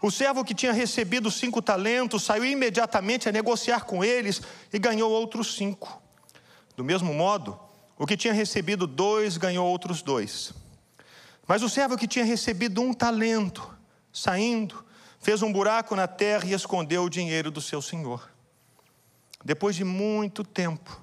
O 0.00 0.08
servo 0.08 0.44
que 0.44 0.54
tinha 0.54 0.72
recebido 0.72 1.32
cinco 1.32 1.60
talentos 1.60 2.22
saiu 2.22 2.44
imediatamente 2.44 3.28
a 3.28 3.32
negociar 3.32 3.86
com 3.86 4.04
eles 4.04 4.40
e 4.72 4.78
ganhou 4.78 5.10
outros 5.10 5.56
cinco. 5.56 6.00
Do 6.76 6.84
mesmo 6.84 7.12
modo, 7.12 7.58
o 7.98 8.06
que 8.06 8.16
tinha 8.16 8.32
recebido 8.32 8.86
dois 8.86 9.36
ganhou 9.36 9.66
outros 9.66 10.00
dois. 10.00 10.54
Mas 11.50 11.64
o 11.64 11.68
servo 11.68 11.98
que 11.98 12.06
tinha 12.06 12.24
recebido 12.24 12.80
um 12.80 12.94
talento, 12.94 13.76
saindo, 14.12 14.84
fez 15.18 15.42
um 15.42 15.52
buraco 15.52 15.96
na 15.96 16.06
terra 16.06 16.44
e 16.46 16.52
escondeu 16.52 17.02
o 17.02 17.10
dinheiro 17.10 17.50
do 17.50 17.60
seu 17.60 17.82
senhor. 17.82 18.30
Depois 19.44 19.74
de 19.74 19.82
muito 19.82 20.44
tempo, 20.44 21.02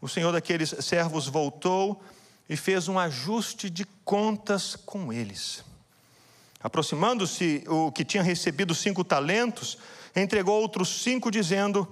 o 0.00 0.08
senhor 0.08 0.32
daqueles 0.32 0.74
servos 0.80 1.28
voltou 1.28 2.02
e 2.48 2.56
fez 2.56 2.88
um 2.88 2.98
ajuste 2.98 3.70
de 3.70 3.84
contas 4.04 4.74
com 4.74 5.12
eles. 5.12 5.62
Aproximando-se 6.60 7.62
o 7.68 7.92
que 7.92 8.04
tinha 8.04 8.24
recebido 8.24 8.74
cinco 8.74 9.04
talentos, 9.04 9.78
entregou 10.16 10.60
outros 10.60 11.04
cinco, 11.04 11.30
dizendo: 11.30 11.86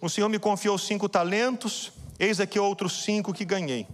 O 0.00 0.08
Senhor 0.08 0.28
me 0.28 0.38
confiou 0.38 0.78
cinco 0.78 1.08
talentos, 1.08 1.90
eis 2.20 2.38
aqui 2.38 2.60
outros 2.60 3.02
cinco 3.02 3.34
que 3.34 3.44
ganhei. 3.44 3.88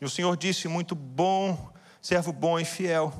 E 0.00 0.04
o 0.04 0.08
Senhor 0.08 0.36
disse: 0.36 0.68
Muito 0.68 0.94
bom, 0.94 1.72
servo 2.02 2.32
bom 2.32 2.58
e 2.58 2.64
fiel. 2.64 3.12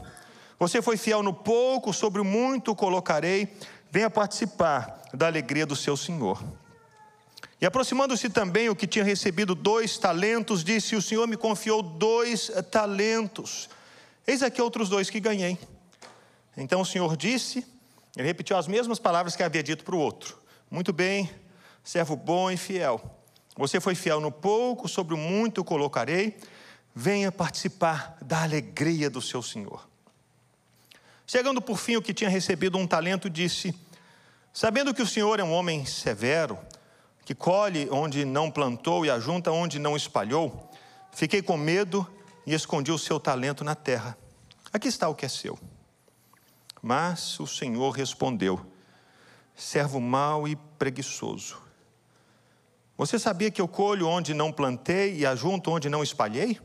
Você 0.59 0.83
foi 0.83 0.97
fiel 0.97 1.23
no 1.23 1.33
pouco, 1.33 1.93
sobre 1.93 2.21
o 2.21 2.25
muito 2.25 2.75
colocarei. 2.75 3.57
Venha 3.91 4.11
participar 4.11 5.01
da 5.15 5.29
alegria 5.29 5.65
do 5.65 5.77
seu 5.77 5.97
Senhor. 5.97 6.43
E 7.61 7.65
aproximando-se 7.65 8.29
também 8.29 8.69
o 8.69 8.75
que 8.75 8.89
tinha 8.89 9.05
recebido 9.05 9.55
dois 9.55 9.97
talentos, 9.97 10.65
disse: 10.65 10.97
O 10.97 11.03
Senhor 11.03 11.29
me 11.29 11.37
confiou 11.37 11.81
dois 11.81 12.51
talentos. 12.73 13.71
Eis 14.27 14.43
aqui 14.43 14.61
outros 14.61 14.89
dois 14.89 15.09
que 15.09 15.21
ganhei. 15.21 15.57
Então 16.57 16.81
o 16.81 16.87
Senhor 16.87 17.17
disse, 17.17 17.65
ele 18.17 18.27
repetiu 18.27 18.57
as 18.57 18.67
mesmas 18.67 18.99
palavras 18.99 19.35
que 19.37 19.43
havia 19.43 19.62
dito 19.62 19.85
para 19.85 19.95
o 19.95 19.99
outro: 19.99 20.37
Muito 20.69 20.93
bem, 20.93 21.31
servo 21.85 22.17
bom 22.17 22.51
e 22.51 22.57
fiel. 22.57 23.01
Você 23.57 23.81
foi 23.81 23.95
fiel 23.95 24.21
no 24.21 24.33
pouco, 24.33 24.89
sobre 24.89 25.15
o 25.15 25.19
muito 25.19 25.62
colocarei. 25.62 26.37
Venha 26.94 27.32
participar 27.32 28.18
da 28.20 28.42
alegria 28.42 29.08
do 29.08 29.22
seu 29.22 29.42
Senhor. 29.42 29.88
Chegando 31.26 31.62
por 31.62 31.78
fim 31.78 31.96
o 31.96 32.02
que 32.02 32.12
tinha 32.12 32.28
recebido 32.28 32.76
um 32.76 32.87
talento, 32.87 33.30
disse: 33.30 33.75
Sabendo 34.52 34.92
que 34.92 35.00
o 35.00 35.06
Senhor 35.06 35.40
é 35.40 35.44
um 35.44 35.52
homem 35.52 35.87
severo, 35.87 36.58
que 37.25 37.34
colhe 37.34 37.88
onde 37.90 38.25
não 38.25 38.50
plantou 38.50 39.06
e 39.06 39.11
ajunta 39.11 39.50
onde 39.50 39.78
não 39.78 39.96
espalhou, 39.96 40.70
fiquei 41.12 41.40
com 41.40 41.56
medo 41.56 42.06
e 42.46 42.52
escondi 42.52 42.92
o 42.92 42.99
seu 42.99 43.18
talento 43.18 43.64
na 43.64 43.75
terra. 43.75 44.18
Aqui 44.72 44.88
está 44.88 45.08
o 45.08 45.14
que 45.14 45.25
é 45.25 45.28
seu. 45.28 45.58
Mas 46.82 47.38
o 47.40 47.46
Senhor 47.46 47.90
respondeu: 47.90 48.61
servo 49.54 50.00
mau 50.00 50.49
e 50.49 50.56
preguiçoso. 50.56 51.56
Você 52.99 53.18
sabia 53.18 53.50
que 53.50 53.61
eu 53.61 53.68
colho 53.68 54.06
onde 54.06 54.34
não 54.34 54.52
plantei 54.52 55.16
e 55.16 55.25
ajunto 55.25 55.70
onde 55.70 55.88
não 55.88 56.02
espalhei? 56.02 56.61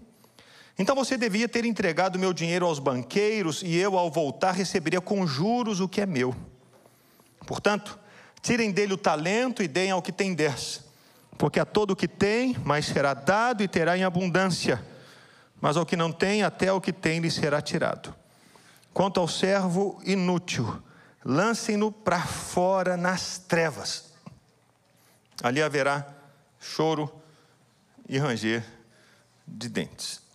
Então 0.78 0.96
você 0.96 1.18
devia 1.18 1.50
ter 1.50 1.66
entregado 1.66 2.20
meu 2.20 2.32
dinheiro 2.32 2.66
aos 2.66 2.78
banqueiros 2.78 3.64
e 3.64 3.76
eu, 3.76 3.98
ao 3.98 4.12
voltar, 4.12 4.52
receberia 4.52 5.02
com 5.02 5.26
juros 5.26 5.80
o 5.80 5.88
que 5.88 6.02
é 6.02 6.06
meu. 6.06 6.36
Portanto, 7.48 7.98
tirem 8.42 8.72
dele 8.72 8.94
o 8.94 8.98
talento 8.98 9.64
e 9.64 9.68
deem 9.68 9.90
ao 9.90 10.02
que 10.02 10.12
tem 10.12 10.36
dez. 10.36 10.84
Porque 11.36 11.60
a 11.60 11.66
todo 11.66 11.92
o 11.92 11.96
que 11.96 12.08
tem, 12.08 12.56
mais 12.64 12.86
será 12.86 13.14
dado 13.14 13.64
e 13.64 13.68
terá 13.68 13.98
em 13.98 14.04
abundância. 14.04 14.84
Mas 15.60 15.78
ao 15.78 15.86
que 15.86 15.96
não 15.96 16.12
tem, 16.12 16.44
até 16.44 16.72
o 16.72 16.80
que 16.80 16.94
tem 16.94 17.20
lhe 17.20 17.32
será 17.32 17.60
tirado. 17.60 18.14
Quanto 18.94 19.20
ao 19.20 19.28
servo 19.28 20.00
inútil, 20.04 20.82
lancem-no 21.26 21.92
para 21.92 22.22
fora 22.22 22.96
nas 22.96 23.40
trevas. 23.40 24.12
Ali 25.42 25.62
haverá 25.62 26.08
choro 26.60 27.12
e 28.08 28.18
ranger 28.18 28.64
de 29.48 29.70
dentes. 29.70 30.27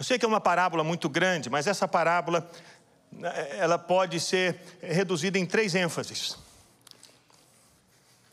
Eu 0.00 0.04
sei 0.04 0.18
que 0.18 0.24
é 0.24 0.28
uma 0.28 0.40
parábola 0.40 0.82
muito 0.82 1.10
grande, 1.10 1.50
mas 1.50 1.66
essa 1.66 1.86
parábola 1.86 2.50
ela 3.58 3.78
pode 3.78 4.18
ser 4.18 4.58
reduzida 4.80 5.38
em 5.38 5.44
três 5.44 5.74
ênfases. 5.74 6.38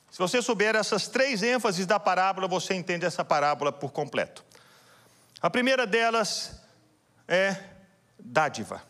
Se 0.09 0.17
você 0.17 0.41
souber 0.41 0.77
essas 0.77 1.09
três 1.09 1.43
ênfases 1.43 1.86
da 1.86 2.00
parábola, 2.00 2.47
você 2.47 2.74
entende 2.74 3.05
essa 3.05 3.25
parábola 3.25 3.69
por 3.69 3.91
completo. 3.91 4.45
A 5.41 5.50
primeira 5.50 5.86
delas 5.86 6.57
é 7.27 7.57
dádiva. 8.17 8.81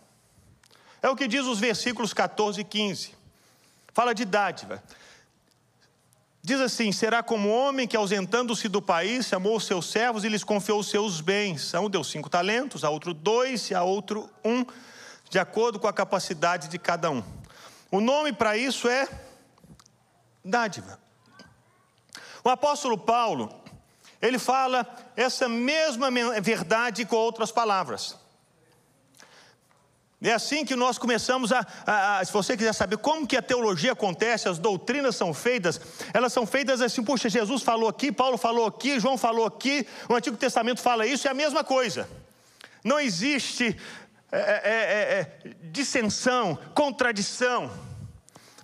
É 1.01 1.09
o 1.09 1.15
que 1.15 1.27
diz 1.27 1.47
os 1.47 1.59
versículos 1.59 2.13
14 2.13 2.61
e 2.61 2.63
15. 2.63 3.15
Fala 3.91 4.13
de 4.13 4.23
dádiva. 4.23 4.83
Diz 6.47 6.61
assim: 6.61 6.93
será 6.93 7.21
como 7.21 7.49
homem 7.49 7.85
que, 7.85 7.97
ausentando-se 7.97 8.69
do 8.69 8.81
país, 8.81 9.25
chamou 9.25 9.57
os 9.57 9.65
seus 9.65 9.91
servos 9.91 10.23
e 10.23 10.29
lhes 10.29 10.45
confiou 10.45 10.79
os 10.79 10.89
seus 10.89 11.19
bens. 11.19 11.75
A 11.75 11.81
um 11.81 11.89
deu 11.89 12.05
cinco 12.05 12.29
talentos, 12.29 12.85
a 12.85 12.89
outro 12.89 13.13
dois 13.13 13.69
e 13.69 13.75
a 13.75 13.83
outro 13.83 14.29
um, 14.45 14.65
de 15.29 15.37
acordo 15.39 15.77
com 15.77 15.89
a 15.89 15.91
capacidade 15.91 16.69
de 16.69 16.79
cada 16.79 17.11
um. 17.11 17.21
O 17.91 17.99
nome 17.99 18.31
para 18.31 18.55
isso 18.55 18.87
é 18.87 19.09
dádiva. 20.41 20.97
O 22.41 22.47
apóstolo 22.47 22.97
Paulo, 22.97 23.53
ele 24.21 24.39
fala 24.39 24.87
essa 25.17 25.49
mesma 25.49 26.09
verdade 26.39 27.03
com 27.03 27.17
outras 27.17 27.51
palavras. 27.51 28.17
É 30.21 30.33
assim 30.33 30.65
que 30.65 30.75
nós 30.75 30.97
começamos 30.97 31.51
a, 31.51 31.65
a, 31.85 32.19
a, 32.19 32.25
se 32.25 32.33
você 32.33 32.57
quiser 32.57 32.73
saber 32.73 32.97
como 32.97 33.27
que 33.27 33.37
a 33.37 33.41
teologia 33.41 33.91
acontece, 33.91 34.49
as 34.49 34.57
doutrinas 34.57 35.15
são 35.15 35.31
feitas, 35.31 35.79
elas 36.11 36.33
são 36.33 36.45
feitas 36.45 36.81
assim, 36.81 37.03
puxa, 37.03 37.29
Jesus 37.29 37.61
falou 37.61 37.87
aqui, 37.87 38.11
Paulo 38.11 38.35
falou 38.35 38.65
aqui, 38.65 38.99
João 38.99 39.15
falou 39.15 39.45
aqui, 39.45 39.85
o 40.09 40.15
Antigo 40.15 40.35
Testamento 40.35 40.81
fala 40.81 41.05
isso, 41.05 41.27
é 41.27 41.31
a 41.31 41.35
mesma 41.35 41.63
coisa. 41.63 42.09
Não 42.83 42.99
existe 42.99 43.77
é, 44.31 44.39
é, 44.39 44.43
é, 44.43 45.19
é 45.19 45.55
dissensão, 45.71 46.57
contradição. 46.73 47.69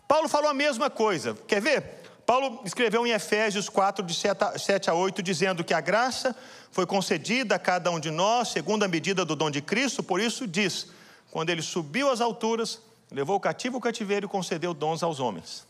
Paulo 0.07 0.27
falou 0.27 0.49
a 0.49 0.55
mesma 0.55 0.89
coisa, 0.89 1.37
quer 1.47 1.61
ver? 1.61 2.01
Paulo 2.25 2.61
escreveu 2.65 3.05
em 3.05 3.11
Efésios 3.11 3.69
4, 3.69 4.03
de 4.03 4.15
7 4.15 4.89
a 4.89 4.93
8, 4.93 5.21
dizendo 5.21 5.63
que 5.63 5.73
a 5.73 5.81
graça 5.81 6.35
foi 6.71 6.87
concedida 6.87 7.55
a 7.55 7.59
cada 7.59 7.91
um 7.91 7.99
de 7.99 8.09
nós, 8.09 8.47
segundo 8.47 8.83
a 8.83 8.87
medida 8.87 9.23
do 9.23 9.35
dom 9.35 9.51
de 9.51 9.61
Cristo, 9.61 10.01
por 10.01 10.19
isso 10.19 10.47
diz 10.47 10.87
quando 11.33 11.49
ele 11.49 11.63
subiu 11.63 12.11
às 12.11 12.21
alturas, 12.21 12.79
levou 13.09 13.37
o 13.37 13.39
cativo 13.39 13.79
o 13.79 13.81
cativeiro 13.81 14.27
e 14.27 14.29
concedeu 14.29 14.71
dons 14.71 15.01
aos 15.01 15.19
homens. 15.19 15.65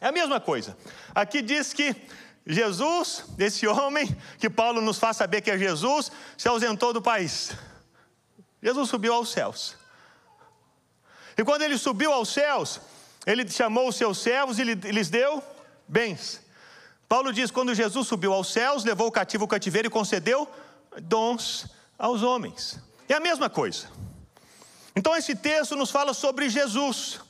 É 0.00 0.06
a 0.06 0.12
mesma 0.12 0.40
coisa. 0.40 0.74
Aqui 1.14 1.42
diz 1.42 1.74
que 1.74 1.94
Jesus, 2.46 3.26
esse 3.38 3.66
homem, 3.66 4.08
que 4.38 4.48
Paulo 4.48 4.80
nos 4.80 4.98
faz 4.98 5.18
saber 5.18 5.42
que 5.42 5.50
é 5.50 5.58
Jesus, 5.58 6.10
se 6.34 6.48
ausentou 6.48 6.94
do 6.94 7.02
país. 7.02 7.52
Jesus 8.62 8.88
subiu 8.88 9.12
aos 9.12 9.30
céus. 9.30 9.76
E 11.36 11.44
quando 11.44 11.60
ele 11.60 11.76
subiu 11.76 12.14
aos 12.14 12.30
céus, 12.30 12.80
ele 13.26 13.46
chamou 13.50 13.86
os 13.86 13.96
seus 13.96 14.16
servos 14.16 14.58
e 14.58 14.64
lhes 14.64 15.10
deu 15.10 15.44
bens. 15.86 16.40
Paulo 17.06 17.34
diz: 17.34 17.50
quando 17.50 17.74
Jesus 17.74 18.08
subiu 18.08 18.32
aos 18.32 18.50
céus, 18.50 18.82
levou 18.82 19.08
o 19.08 19.12
cativo 19.12 19.44
o 19.44 19.48
cativeiro 19.48 19.88
e 19.88 19.90
concedeu 19.90 20.48
dons 21.02 21.66
aos 21.98 22.22
homens. 22.22 22.80
É 23.10 23.12
a 23.12 23.20
mesma 23.20 23.50
coisa. 23.50 23.86
Então 25.00 25.16
esse 25.16 25.34
texto 25.34 25.74
nos 25.74 25.90
fala 25.90 26.12
sobre 26.12 26.50
Jesus. 26.50 27.20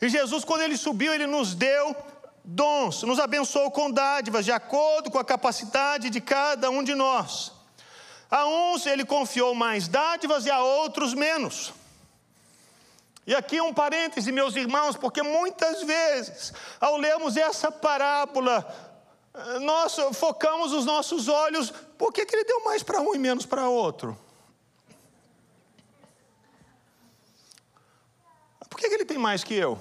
E 0.00 0.08
Jesus, 0.08 0.42
quando 0.42 0.62
ele 0.62 0.74
subiu, 0.74 1.12
ele 1.12 1.26
nos 1.26 1.54
deu 1.54 1.94
dons, 2.42 3.02
nos 3.02 3.20
abençoou 3.20 3.70
com 3.70 3.90
dádivas, 3.90 4.46
de 4.46 4.50
acordo 4.50 5.10
com 5.10 5.18
a 5.18 5.24
capacidade 5.24 6.08
de 6.08 6.18
cada 6.18 6.70
um 6.70 6.82
de 6.82 6.94
nós. 6.94 7.52
A 8.30 8.46
uns 8.46 8.86
ele 8.86 9.04
confiou 9.04 9.54
mais 9.54 9.86
dádivas 9.86 10.46
e 10.46 10.50
a 10.50 10.62
outros 10.62 11.12
menos. 11.12 11.74
E 13.26 13.34
aqui 13.34 13.60
um 13.60 13.74
parêntese, 13.74 14.32
meus 14.32 14.56
irmãos, 14.56 14.96
porque 14.96 15.22
muitas 15.22 15.82
vezes, 15.82 16.54
ao 16.80 16.96
lermos 16.96 17.36
essa 17.36 17.70
parábola, 17.70 18.66
nós 19.60 19.94
focamos 20.14 20.72
os 20.72 20.86
nossos 20.86 21.28
olhos, 21.28 21.70
por 21.98 22.14
que, 22.14 22.24
que 22.24 22.34
ele 22.34 22.44
deu 22.44 22.64
mais 22.64 22.82
para 22.82 23.02
um 23.02 23.14
e 23.14 23.18
menos 23.18 23.44
para 23.44 23.68
outro? 23.68 24.18
Por 28.70 28.78
que 28.78 28.86
ele 28.86 29.04
tem 29.04 29.18
mais 29.18 29.44
que 29.44 29.54
eu? 29.54 29.78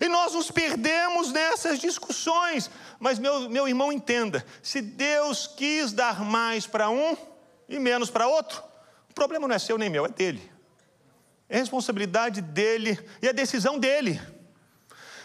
E 0.00 0.08
nós 0.08 0.34
nos 0.34 0.50
perdemos 0.50 1.32
nessas 1.32 1.78
discussões. 1.78 2.70
Mas, 3.00 3.18
meu, 3.18 3.48
meu 3.48 3.66
irmão, 3.66 3.90
entenda: 3.90 4.44
se 4.62 4.80
Deus 4.82 5.46
quis 5.46 5.92
dar 5.92 6.20
mais 6.20 6.66
para 6.66 6.90
um 6.90 7.16
e 7.68 7.78
menos 7.78 8.10
para 8.10 8.28
outro, 8.28 8.62
o 9.10 9.14
problema 9.14 9.48
não 9.48 9.54
é 9.54 9.58
seu 9.58 9.78
nem 9.78 9.88
meu, 9.88 10.04
é 10.04 10.08
dele. 10.08 10.52
É 11.48 11.56
responsabilidade 11.58 12.40
dele 12.40 12.98
e 13.22 13.28
a 13.28 13.32
decisão 13.32 13.78
dele. 13.78 14.20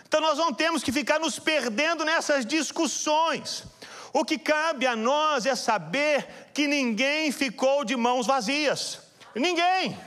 Então 0.07 0.21
nós 0.21 0.37
não 0.37 0.53
temos 0.53 0.83
que 0.83 0.91
ficar 0.91 1.19
nos 1.19 1.39
perdendo 1.39 2.05
nessas 2.05 2.45
discussões. 2.45 3.63
O 4.13 4.25
que 4.25 4.37
cabe 4.37 4.85
a 4.85 4.95
nós 4.95 5.45
é 5.45 5.55
saber 5.55 6.51
que 6.53 6.67
ninguém 6.67 7.31
ficou 7.31 7.83
de 7.83 7.95
mãos 7.95 8.27
vazias. 8.27 8.99
Ninguém. 9.33 9.97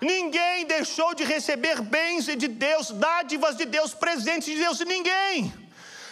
Ninguém 0.00 0.64
deixou 0.66 1.14
de 1.14 1.24
receber 1.24 1.80
bens 1.80 2.26
de 2.26 2.48
Deus, 2.48 2.90
dádivas 2.90 3.56
de 3.56 3.64
Deus, 3.64 3.94
presentes 3.94 4.54
de 4.54 4.60
Deus, 4.60 4.80
ninguém. 4.80 5.52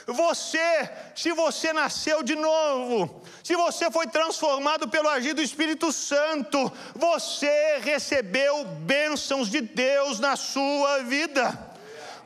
Você, 0.07 0.91
se 1.17 1.33
você 1.33 1.73
nasceu 1.73 2.23
de 2.23 2.37
novo, 2.37 3.23
se 3.43 3.57
você 3.57 3.91
foi 3.91 4.07
transformado 4.07 4.89
pelo 4.89 5.09
agir 5.09 5.35
do 5.35 5.43
Espírito 5.43 5.91
Santo, 5.91 6.73
você 6.95 7.79
recebeu 7.83 8.65
bênçãos 8.65 9.49
de 9.49 9.61
Deus 9.61 10.21
na 10.21 10.37
sua 10.37 11.03
vida. 11.03 11.59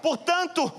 Portanto, 0.02 0.70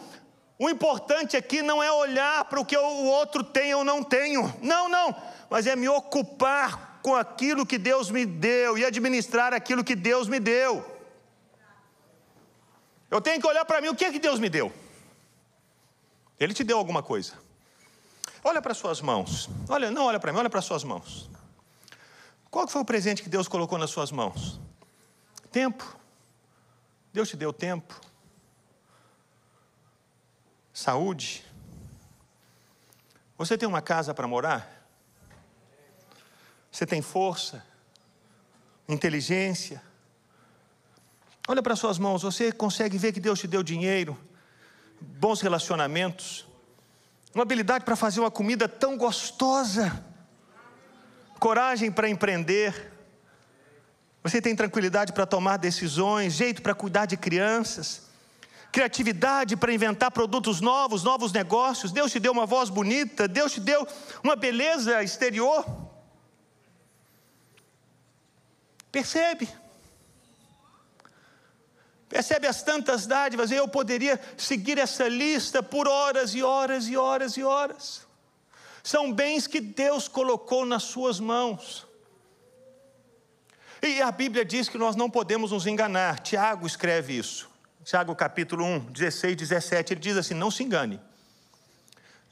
o 0.60 0.70
importante 0.70 1.36
aqui 1.36 1.64
não 1.64 1.82
é 1.82 1.92
olhar 1.92 2.46
para 2.46 2.60
o 2.60 2.66
que 2.66 2.78
o 2.78 3.06
outro 3.06 3.44
tem 3.44 3.74
ou 3.74 3.84
não 3.84 4.04
tenho, 4.04 4.54
não, 4.62 4.88
não, 4.88 5.16
mas 5.50 5.66
é 5.66 5.76
me 5.76 5.90
ocupar 5.90 6.91
com 7.02 7.16
aquilo 7.16 7.66
que 7.66 7.78
Deus 7.78 8.10
me 8.10 8.26
deu 8.26 8.78
e 8.78 8.86
administrar 8.86 9.54
aquilo 9.54 9.84
que 9.84 9.96
Deus 9.96 10.28
me 10.28 10.40
deu. 10.40 10.86
Eu 13.10 13.20
tenho 13.20 13.42
que 13.42 13.48
olhar 13.48 13.66
para 13.66 13.82
mim, 13.82 13.90
o 13.90 13.96
que 13.96 14.06
é 14.06 14.12
que 14.12 14.20
Deus 14.20 14.40
me 14.40 14.50
deu? 14.50 14.72
Ele 16.40 16.54
te 16.54 16.64
deu 16.64 16.78
alguma 16.78 17.04
coisa. 17.04 17.34
Olha 18.44 18.62
para 18.62 18.74
suas 18.74 19.02
mãos. 19.02 19.50
Olha, 19.70 19.92
não 19.92 20.06
olha 20.06 20.20
para 20.20 20.32
mim, 20.32 20.40
olha 20.40 20.50
para 20.50 20.62
suas 20.62 20.84
mãos. 20.84 21.30
Qual 22.50 22.68
foi 22.68 22.82
o 22.82 22.86
presente 22.86 23.22
que 23.22 23.30
Deus 23.30 23.48
colocou 23.48 23.78
nas 23.78 23.90
suas 23.90 24.12
mãos? 24.12 24.60
Tempo. 25.52 25.98
Deus 27.14 27.30
te 27.30 27.38
deu 27.38 27.52
tempo. 27.52 28.00
Saúde. 30.74 31.46
Você 33.38 33.58
tem 33.58 33.68
uma 33.68 33.82
casa 33.82 34.14
para 34.14 34.28
morar? 34.28 34.81
Você 36.72 36.86
tem 36.86 37.02
força, 37.02 37.64
inteligência. 38.88 39.82
Olha 41.48 41.62
para 41.62 41.76
suas 41.76 42.00
mãos, 42.00 42.22
você 42.22 42.52
consegue 42.52 42.98
ver 42.98 43.12
que 43.12 43.20
Deus 43.20 43.40
te 43.40 43.48
deu 43.48 43.62
dinheiro, 43.62 44.18
bons 45.02 45.42
relacionamentos, 45.42 46.48
uma 47.34 47.44
habilidade 47.44 47.84
para 47.84 47.96
fazer 47.96 48.20
uma 48.20 48.32
comida 48.32 48.70
tão 48.70 48.98
gostosa, 48.98 50.04
coragem 51.40 51.92
para 51.92 52.08
empreender. 52.08 52.92
Você 54.24 54.42
tem 54.42 54.56
tranquilidade 54.56 55.12
para 55.12 55.26
tomar 55.26 55.58
decisões, 55.58 56.34
jeito 56.34 56.62
para 56.62 56.76
cuidar 56.76 57.06
de 57.06 57.18
crianças, 57.18 58.04
criatividade 58.72 59.58
para 59.58 59.74
inventar 59.74 60.12
produtos 60.12 60.62
novos, 60.62 61.04
novos 61.04 61.32
negócios. 61.34 61.92
Deus 61.92 62.12
te 62.12 62.20
deu 62.20 62.32
uma 62.32 62.46
voz 62.46 62.70
bonita, 62.70 63.28
Deus 63.28 63.52
te 63.52 63.60
deu 63.60 63.86
uma 64.24 64.36
beleza 64.36 65.04
exterior. 65.04 65.66
Percebe? 68.92 69.48
Percebe 72.10 72.46
as 72.46 72.62
tantas 72.62 73.08
dádivas, 73.08 73.52
eu 73.52 73.68
poderia 73.70 74.20
seguir 74.38 74.78
essa 74.78 75.08
lista 75.08 75.64
por 75.64 75.88
horas 75.88 76.36
e 76.36 76.44
horas 76.44 76.88
e 76.88 76.98
horas 76.98 77.38
e 77.38 77.44
horas. 77.44 78.06
São 78.84 79.14
bens 79.14 79.48
que 79.48 79.62
Deus 79.62 80.10
colocou 80.10 80.66
nas 80.66 80.84
suas 80.84 81.22
mãos. 81.22 81.88
E 83.82 84.02
a 84.02 84.12
Bíblia 84.12 84.44
diz 84.44 84.68
que 84.68 84.78
nós 84.78 84.96
não 84.96 85.10
podemos 85.10 85.52
nos 85.52 85.66
enganar. 85.66 86.20
Tiago 86.20 86.68
escreve 86.68 87.18
isso. 87.18 87.50
Tiago 87.86 88.14
capítulo 88.14 88.66
1, 88.66 88.80
16, 88.92 89.38
17, 89.38 89.94
ele 89.94 90.02
diz 90.02 90.18
assim: 90.18 90.34
Não 90.34 90.52
se 90.52 90.64
engane. 90.64 91.00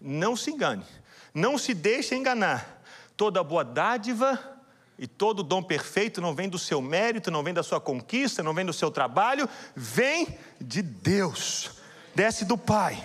Não 0.01 0.35
se 0.35 0.51
engane. 0.51 0.85
Não 1.33 1.57
se 1.57 1.73
deixe 1.73 2.15
enganar. 2.15 2.83
Toda 3.15 3.43
boa 3.43 3.63
dádiva 3.63 4.58
e 4.99 5.07
todo 5.07 5.41
dom 5.41 5.63
perfeito 5.63 6.19
não 6.19 6.35
vem 6.35 6.49
do 6.49 6.59
seu 6.59 6.81
mérito, 6.81 7.31
não 7.31 7.41
vem 7.41 7.53
da 7.53 7.63
sua 7.63 7.79
conquista, 7.79 8.43
não 8.43 8.53
vem 8.53 8.65
do 8.65 8.73
seu 8.73 8.91
trabalho, 8.91 9.47
vem 9.73 10.37
de 10.59 10.81
Deus, 10.81 11.71
desce 12.13 12.43
do 12.43 12.57
Pai, 12.57 13.01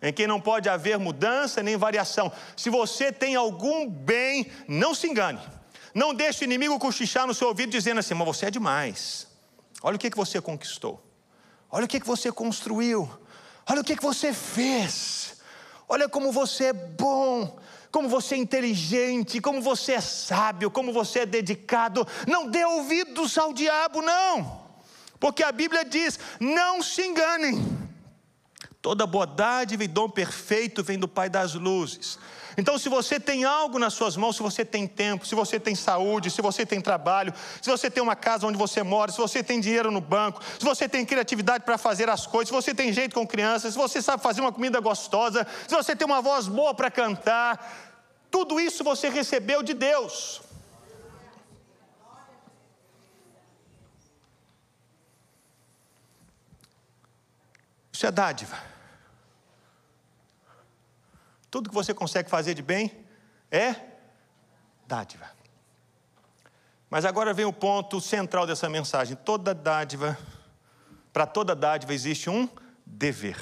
em 0.00 0.10
quem 0.10 0.26
não 0.26 0.40
pode 0.40 0.70
haver 0.70 0.98
mudança 0.98 1.62
nem 1.62 1.76
variação. 1.76 2.32
Se 2.56 2.70
você 2.70 3.12
tem 3.12 3.36
algum 3.36 3.86
bem, 3.86 4.50
não 4.66 4.94
se 4.94 5.06
engane, 5.06 5.40
não 5.94 6.14
deixe 6.14 6.44
o 6.44 6.46
inimigo 6.46 6.78
cochichar 6.78 7.26
no 7.26 7.34
seu 7.34 7.48
ouvido 7.48 7.70
dizendo 7.70 8.00
assim: 8.00 8.14
mas 8.14 8.26
você 8.26 8.46
é 8.46 8.50
demais, 8.50 9.28
olha 9.82 9.96
o 9.96 9.98
que, 9.98 10.10
que 10.10 10.16
você 10.16 10.40
conquistou, 10.40 11.06
olha 11.70 11.84
o 11.84 11.88
que, 11.88 12.00
que 12.00 12.06
você 12.06 12.32
construiu, 12.32 13.06
olha 13.68 13.82
o 13.82 13.84
que, 13.84 13.94
que 13.94 14.02
você 14.02 14.32
fez. 14.32 15.36
Olha 15.88 16.08
como 16.08 16.32
você 16.32 16.64
é 16.64 16.72
bom, 16.72 17.56
como 17.96 18.10
você 18.10 18.34
é 18.34 18.38
inteligente, 18.38 19.40
como 19.40 19.62
você 19.62 19.92
é 19.92 20.02
sábio, 20.02 20.70
como 20.70 20.92
você 20.92 21.20
é 21.20 21.26
dedicado. 21.26 22.06
Não 22.26 22.46
dê 22.46 22.62
ouvidos 22.62 23.38
ao 23.38 23.54
diabo, 23.54 24.02
não, 24.02 24.60
porque 25.18 25.42
a 25.42 25.50
Bíblia 25.50 25.82
diz: 25.82 26.20
não 26.38 26.82
se 26.82 27.00
enganem. 27.00 27.86
Toda 28.82 29.06
dádiva 29.24 29.82
e 29.82 29.88
dom 29.88 30.10
perfeito 30.10 30.84
vem 30.84 30.98
do 30.98 31.08
Pai 31.08 31.30
das 31.30 31.54
luzes. 31.54 32.18
Então, 32.58 32.78
se 32.78 32.88
você 32.88 33.20
tem 33.20 33.44
algo 33.44 33.78
nas 33.78 33.92
suas 33.92 34.16
mãos, 34.16 34.36
se 34.36 34.42
você 34.42 34.64
tem 34.64 34.86
tempo, 34.86 35.26
se 35.26 35.34
você 35.34 35.60
tem 35.60 35.74
saúde, 35.74 36.30
se 36.30 36.40
você 36.40 36.64
tem 36.64 36.80
trabalho, 36.80 37.34
se 37.60 37.70
você 37.70 37.90
tem 37.90 38.02
uma 38.02 38.16
casa 38.16 38.46
onde 38.46 38.56
você 38.56 38.82
mora, 38.82 39.12
se 39.12 39.18
você 39.18 39.42
tem 39.42 39.60
dinheiro 39.60 39.90
no 39.90 40.00
banco, 40.00 40.42
se 40.58 40.64
você 40.64 40.88
tem 40.88 41.04
criatividade 41.04 41.64
para 41.64 41.76
fazer 41.76 42.08
as 42.08 42.26
coisas, 42.26 42.48
se 42.48 42.54
você 42.54 42.74
tem 42.74 42.92
jeito 42.92 43.14
com 43.14 43.26
crianças, 43.26 43.74
se 43.74 43.78
você 43.78 44.00
sabe 44.00 44.22
fazer 44.22 44.40
uma 44.40 44.52
comida 44.52 44.80
gostosa, 44.80 45.46
se 45.68 45.74
você 45.74 45.94
tem 45.94 46.06
uma 46.06 46.22
voz 46.22 46.48
boa 46.48 46.72
para 46.72 46.90
cantar, 46.90 47.85
tudo 48.30 48.60
isso 48.60 48.84
você 48.84 49.08
recebeu 49.08 49.62
de 49.62 49.74
Deus. 49.74 50.42
Isso 57.92 58.06
é 58.06 58.10
dádiva. 58.10 58.62
Tudo 61.50 61.70
que 61.70 61.74
você 61.74 61.94
consegue 61.94 62.28
fazer 62.28 62.52
de 62.52 62.60
bem 62.60 63.06
é 63.50 63.74
dádiva. 64.86 65.30
Mas 66.90 67.06
agora 67.06 67.32
vem 67.32 67.46
o 67.46 67.52
ponto 67.52 68.00
central 68.00 68.46
dessa 68.46 68.68
mensagem: 68.68 69.16
toda 69.16 69.54
dádiva, 69.54 70.18
para 71.12 71.26
toda 71.26 71.54
dádiva 71.54 71.94
existe 71.94 72.28
um 72.28 72.46
dever. 72.84 73.38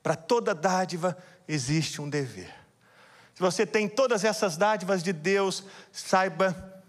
Para 0.00 0.14
toda 0.14 0.54
dádiva 0.54 1.18
existe 1.48 2.00
um 2.00 2.08
dever. 2.08 2.63
Se 3.34 3.40
você 3.40 3.66
tem 3.66 3.88
todas 3.88 4.24
essas 4.24 4.56
dádivas 4.56 5.02
de 5.02 5.12
Deus, 5.12 5.64
saiba 5.92 6.82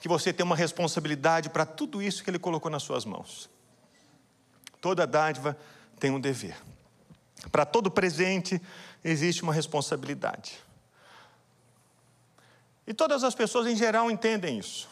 que 0.00 0.08
você 0.08 0.32
tem 0.32 0.44
uma 0.44 0.56
responsabilidade 0.56 1.48
para 1.48 1.64
tudo 1.64 2.02
isso 2.02 2.22
que 2.22 2.28
Ele 2.28 2.38
colocou 2.38 2.70
nas 2.70 2.82
suas 2.82 3.04
mãos. 3.04 3.48
Toda 4.80 5.06
dádiva 5.06 5.56
tem 5.98 6.10
um 6.10 6.20
dever. 6.20 6.56
Para 7.50 7.64
todo 7.64 7.90
presente 7.90 8.60
existe 9.02 9.42
uma 9.42 9.52
responsabilidade. 9.52 10.58
E 12.86 12.92
todas 12.92 13.24
as 13.24 13.34
pessoas 13.34 13.66
em 13.66 13.76
geral 13.76 14.10
entendem 14.10 14.58
isso. 14.58 14.88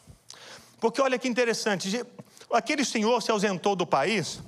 Porque 0.81 1.01
olha 1.03 1.19
que 1.19 1.29
interessante, 1.29 2.05
aquele 2.51 2.85
senhor 2.85 3.21
se 3.21 3.31
ausentou 3.31 3.77
do 3.77 3.87
país 3.87 4.41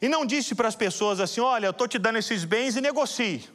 e 0.00 0.08
não 0.08 0.24
disse 0.24 0.54
para 0.54 0.68
as 0.68 0.76
pessoas 0.76 1.18
assim: 1.18 1.40
olha, 1.40 1.66
eu 1.66 1.70
estou 1.70 1.88
te 1.88 1.98
dando 1.98 2.18
esses 2.18 2.44
bens 2.44 2.76
e 2.76 2.80
negocie. 2.80 3.48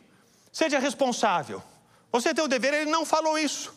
Seja 0.52 0.80
responsável. 0.80 1.64
Você 2.12 2.34
tem 2.34 2.44
o 2.44 2.48
dever, 2.48 2.74
ele 2.74 2.92
não 2.92 3.06
falou 3.06 3.38
isso. 3.38 3.74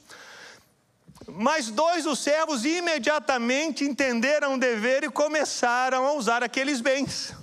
Mas 1.26 1.70
dois 1.70 2.04
dos 2.04 2.18
servos 2.18 2.64
imediatamente 2.64 3.84
entenderam 3.84 4.54
o 4.54 4.58
dever 4.58 5.04
e 5.04 5.10
começaram 5.10 6.06
a 6.06 6.12
usar 6.12 6.42
aqueles 6.42 6.80
bens. 6.80 7.34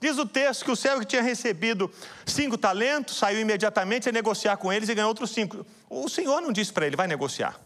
Diz 0.00 0.18
o 0.18 0.26
texto 0.26 0.64
que 0.64 0.70
o 0.70 0.76
servo 0.76 1.00
que 1.00 1.06
tinha 1.06 1.22
recebido 1.22 1.90
cinco 2.26 2.58
talentos 2.58 3.16
saiu 3.16 3.40
imediatamente 3.40 4.08
a 4.08 4.12
negociar 4.12 4.56
com 4.56 4.72
eles 4.72 4.88
e 4.88 4.94
ganhou 4.94 5.08
outros 5.08 5.30
cinco. 5.30 5.64
O 5.88 6.08
Senhor 6.08 6.40
não 6.42 6.52
disse 6.52 6.72
para 6.72 6.86
ele, 6.86 6.96
vai 6.96 7.06
negociar. 7.06 7.58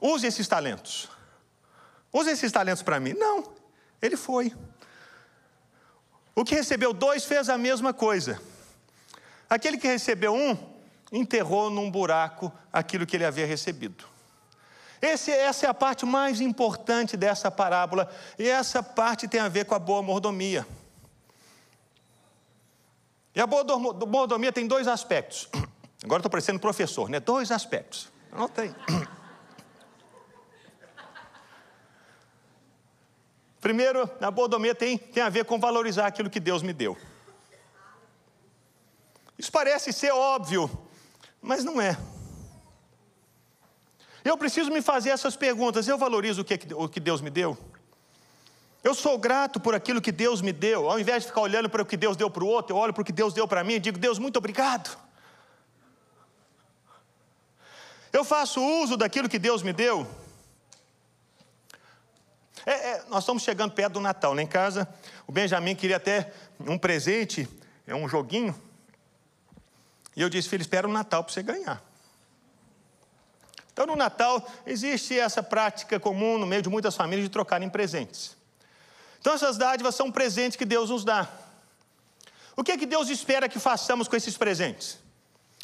Use 0.00 0.26
esses 0.26 0.46
talentos. 0.46 1.08
Use 2.12 2.30
esses 2.30 2.52
talentos 2.52 2.82
para 2.82 3.00
mim. 3.00 3.14
Não, 3.14 3.52
ele 4.00 4.16
foi. 4.16 4.54
O 6.34 6.44
que 6.44 6.54
recebeu 6.54 6.92
dois 6.92 7.24
fez 7.24 7.48
a 7.48 7.56
mesma 7.56 7.92
coisa. 7.92 8.40
Aquele 9.54 9.78
que 9.78 9.86
recebeu 9.86 10.34
um, 10.34 10.58
enterrou 11.12 11.70
num 11.70 11.88
buraco 11.88 12.52
aquilo 12.72 13.06
que 13.06 13.16
ele 13.16 13.24
havia 13.24 13.46
recebido. 13.46 14.04
Esse, 15.00 15.30
essa 15.30 15.66
é 15.66 15.68
a 15.68 15.74
parte 15.74 16.04
mais 16.04 16.40
importante 16.40 17.16
dessa 17.16 17.52
parábola, 17.52 18.10
e 18.36 18.48
essa 18.48 18.82
parte 18.82 19.28
tem 19.28 19.38
a 19.38 19.48
ver 19.48 19.64
com 19.64 19.76
a 19.76 19.78
boa 19.78 20.02
mordomia. 20.02 20.66
E 23.32 23.40
a 23.40 23.46
boa 23.46 23.64
mordomia 23.78 24.50
tem 24.50 24.66
dois 24.66 24.88
aspectos. 24.88 25.48
Agora 26.02 26.18
estou 26.18 26.30
parecendo 26.30 26.58
professor, 26.58 27.08
né? 27.08 27.20
Dois 27.20 27.52
aspectos. 27.52 28.08
Anotei. 28.32 28.74
Primeiro, 33.60 34.10
a 34.20 34.32
mordomia 34.32 34.74
tem, 34.74 34.98
tem 34.98 35.22
a 35.22 35.28
ver 35.28 35.44
com 35.44 35.60
valorizar 35.60 36.08
aquilo 36.08 36.28
que 36.28 36.40
Deus 36.40 36.60
me 36.60 36.72
deu. 36.72 36.98
Isso 39.38 39.50
parece 39.50 39.92
ser 39.92 40.12
óbvio, 40.12 40.70
mas 41.42 41.64
não 41.64 41.80
é. 41.80 41.96
Eu 44.24 44.38
preciso 44.38 44.70
me 44.70 44.80
fazer 44.80 45.10
essas 45.10 45.36
perguntas. 45.36 45.86
Eu 45.86 45.98
valorizo 45.98 46.40
o 46.40 46.44
que, 46.44 46.58
o 46.74 46.88
que 46.88 46.98
Deus 46.98 47.20
me 47.20 47.28
deu? 47.28 47.58
Eu 48.82 48.94
sou 48.94 49.18
grato 49.18 49.60
por 49.60 49.74
aquilo 49.74 50.00
que 50.00 50.12
Deus 50.12 50.40
me 50.40 50.52
deu. 50.52 50.90
Ao 50.90 50.98
invés 50.98 51.22
de 51.22 51.28
ficar 51.28 51.42
olhando 51.42 51.68
para 51.68 51.82
o 51.82 51.86
que 51.86 51.96
Deus 51.96 52.16
deu 52.16 52.30
para 52.30 52.44
o 52.44 52.46
outro, 52.46 52.74
eu 52.74 52.80
olho 52.80 52.92
para 52.92 53.02
o 53.02 53.04
que 53.04 53.12
Deus 53.12 53.34
deu 53.34 53.46
para 53.46 53.62
mim 53.62 53.74
e 53.74 53.80
digo: 53.80 53.98
Deus, 53.98 54.18
muito 54.18 54.36
obrigado. 54.38 54.96
Eu 58.12 58.24
faço 58.24 58.62
uso 58.62 58.96
daquilo 58.96 59.28
que 59.28 59.38
Deus 59.38 59.62
me 59.62 59.72
deu. 59.72 60.06
É, 62.64 62.72
é, 62.72 63.04
nós 63.08 63.24
estamos 63.24 63.42
chegando 63.42 63.72
perto 63.72 63.94
do 63.94 64.00
Natal, 64.00 64.34
né? 64.34 64.42
Em 64.42 64.46
casa, 64.46 64.88
o 65.26 65.32
Benjamin 65.32 65.74
queria 65.74 65.96
até 65.96 66.32
um 66.60 66.78
presente, 66.78 67.48
é 67.86 67.94
um 67.94 68.08
joguinho. 68.08 68.54
E 70.16 70.22
eu 70.22 70.28
disse, 70.28 70.48
filho, 70.48 70.62
espera 70.62 70.86
o 70.86 70.92
Natal 70.92 71.24
para 71.24 71.32
você 71.32 71.42
ganhar. 71.42 71.82
Então, 73.72 73.86
no 73.86 73.96
Natal, 73.96 74.46
existe 74.64 75.18
essa 75.18 75.42
prática 75.42 75.98
comum 75.98 76.38
no 76.38 76.46
meio 76.46 76.62
de 76.62 76.68
muitas 76.68 76.94
famílias 76.94 77.26
de 77.26 77.30
trocarem 77.30 77.68
presentes. 77.68 78.36
Então, 79.20 79.34
essas 79.34 79.56
dádivas 79.56 79.96
são 79.96 80.12
presentes 80.12 80.56
que 80.56 80.64
Deus 80.64 80.90
nos 80.90 81.04
dá. 81.04 81.28
O 82.56 82.62
que 82.62 82.70
é 82.70 82.76
que 82.76 82.86
Deus 82.86 83.08
espera 83.08 83.48
que 83.48 83.58
façamos 83.58 84.06
com 84.06 84.14
esses 84.14 84.36
presentes? 84.36 84.98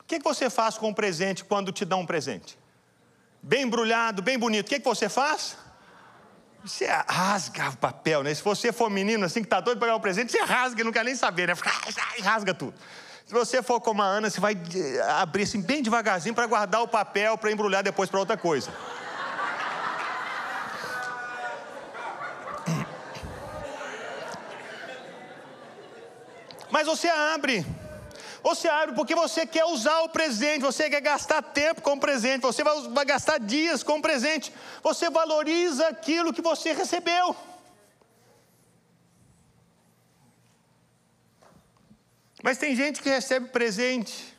O 0.00 0.04
que 0.04 0.16
é 0.16 0.18
que 0.18 0.24
você 0.24 0.50
faz 0.50 0.76
com 0.76 0.88
um 0.88 0.94
presente 0.94 1.44
quando 1.44 1.70
te 1.70 1.84
dão 1.84 2.00
um 2.00 2.06
presente? 2.06 2.58
Bem 3.40 3.62
embrulhado, 3.62 4.22
bem 4.22 4.36
bonito. 4.36 4.66
O 4.66 4.68
que 4.68 4.74
é 4.74 4.78
que 4.80 4.84
você 4.84 5.08
faz? 5.08 5.56
Você 6.64 6.86
rasga 7.08 7.70
o 7.70 7.76
papel, 7.76 8.22
né? 8.22 8.34
Se 8.34 8.42
você 8.42 8.72
for 8.72 8.90
menino 8.90 9.24
assim 9.24 9.40
que 9.40 9.46
está 9.46 9.60
doido 9.60 9.78
para 9.78 9.86
pegar 9.86 9.96
o 9.96 10.00
presente, 10.00 10.32
você 10.32 10.42
rasga 10.42 10.80
e 10.80 10.84
não 10.84 10.92
quer 10.92 11.04
nem 11.04 11.14
saber, 11.14 11.46
né? 11.46 11.54
Rasga 12.22 12.52
tudo. 12.52 12.74
Se 13.30 13.34
você 13.34 13.62
for 13.62 13.80
como 13.80 14.02
a 14.02 14.06
Ana, 14.06 14.28
você 14.28 14.40
vai 14.40 14.54
eh, 14.54 15.00
abrir 15.02 15.44
assim 15.44 15.60
bem 15.60 15.84
devagarzinho 15.84 16.34
para 16.34 16.48
guardar 16.48 16.82
o 16.82 16.88
papel, 16.88 17.38
para 17.38 17.52
embrulhar 17.52 17.80
depois 17.80 18.10
para 18.10 18.18
outra 18.18 18.36
coisa. 18.36 18.72
Mas 26.72 26.88
você 26.88 27.08
abre. 27.08 27.64
Você 28.42 28.66
abre 28.66 28.96
porque 28.96 29.14
você 29.14 29.46
quer 29.46 29.64
usar 29.66 30.00
o 30.00 30.08
presente, 30.08 30.62
você 30.62 30.90
quer 30.90 31.00
gastar 31.00 31.40
tempo 31.40 31.82
com 31.82 31.92
o 31.92 32.00
presente, 32.00 32.42
você 32.42 32.64
vai, 32.64 32.82
vai 32.88 33.04
gastar 33.04 33.38
dias 33.38 33.84
com 33.84 33.98
o 33.98 34.02
presente. 34.02 34.52
Você 34.82 35.08
valoriza 35.08 35.86
aquilo 35.86 36.32
que 36.32 36.42
você 36.42 36.72
recebeu. 36.72 37.36
Mas 42.42 42.58
tem 42.58 42.74
gente 42.74 43.02
que 43.02 43.08
recebe 43.08 43.48
presente 43.48 44.36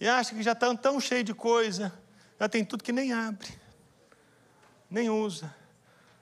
e 0.00 0.08
acha 0.08 0.34
que 0.34 0.42
já 0.42 0.52
está 0.52 0.74
tão 0.76 1.00
cheio 1.00 1.24
de 1.24 1.34
coisa, 1.34 1.92
já 2.38 2.48
tem 2.48 2.64
tudo 2.64 2.84
que 2.84 2.92
nem 2.92 3.12
abre, 3.12 3.48
nem 4.90 5.10
usa, 5.10 5.54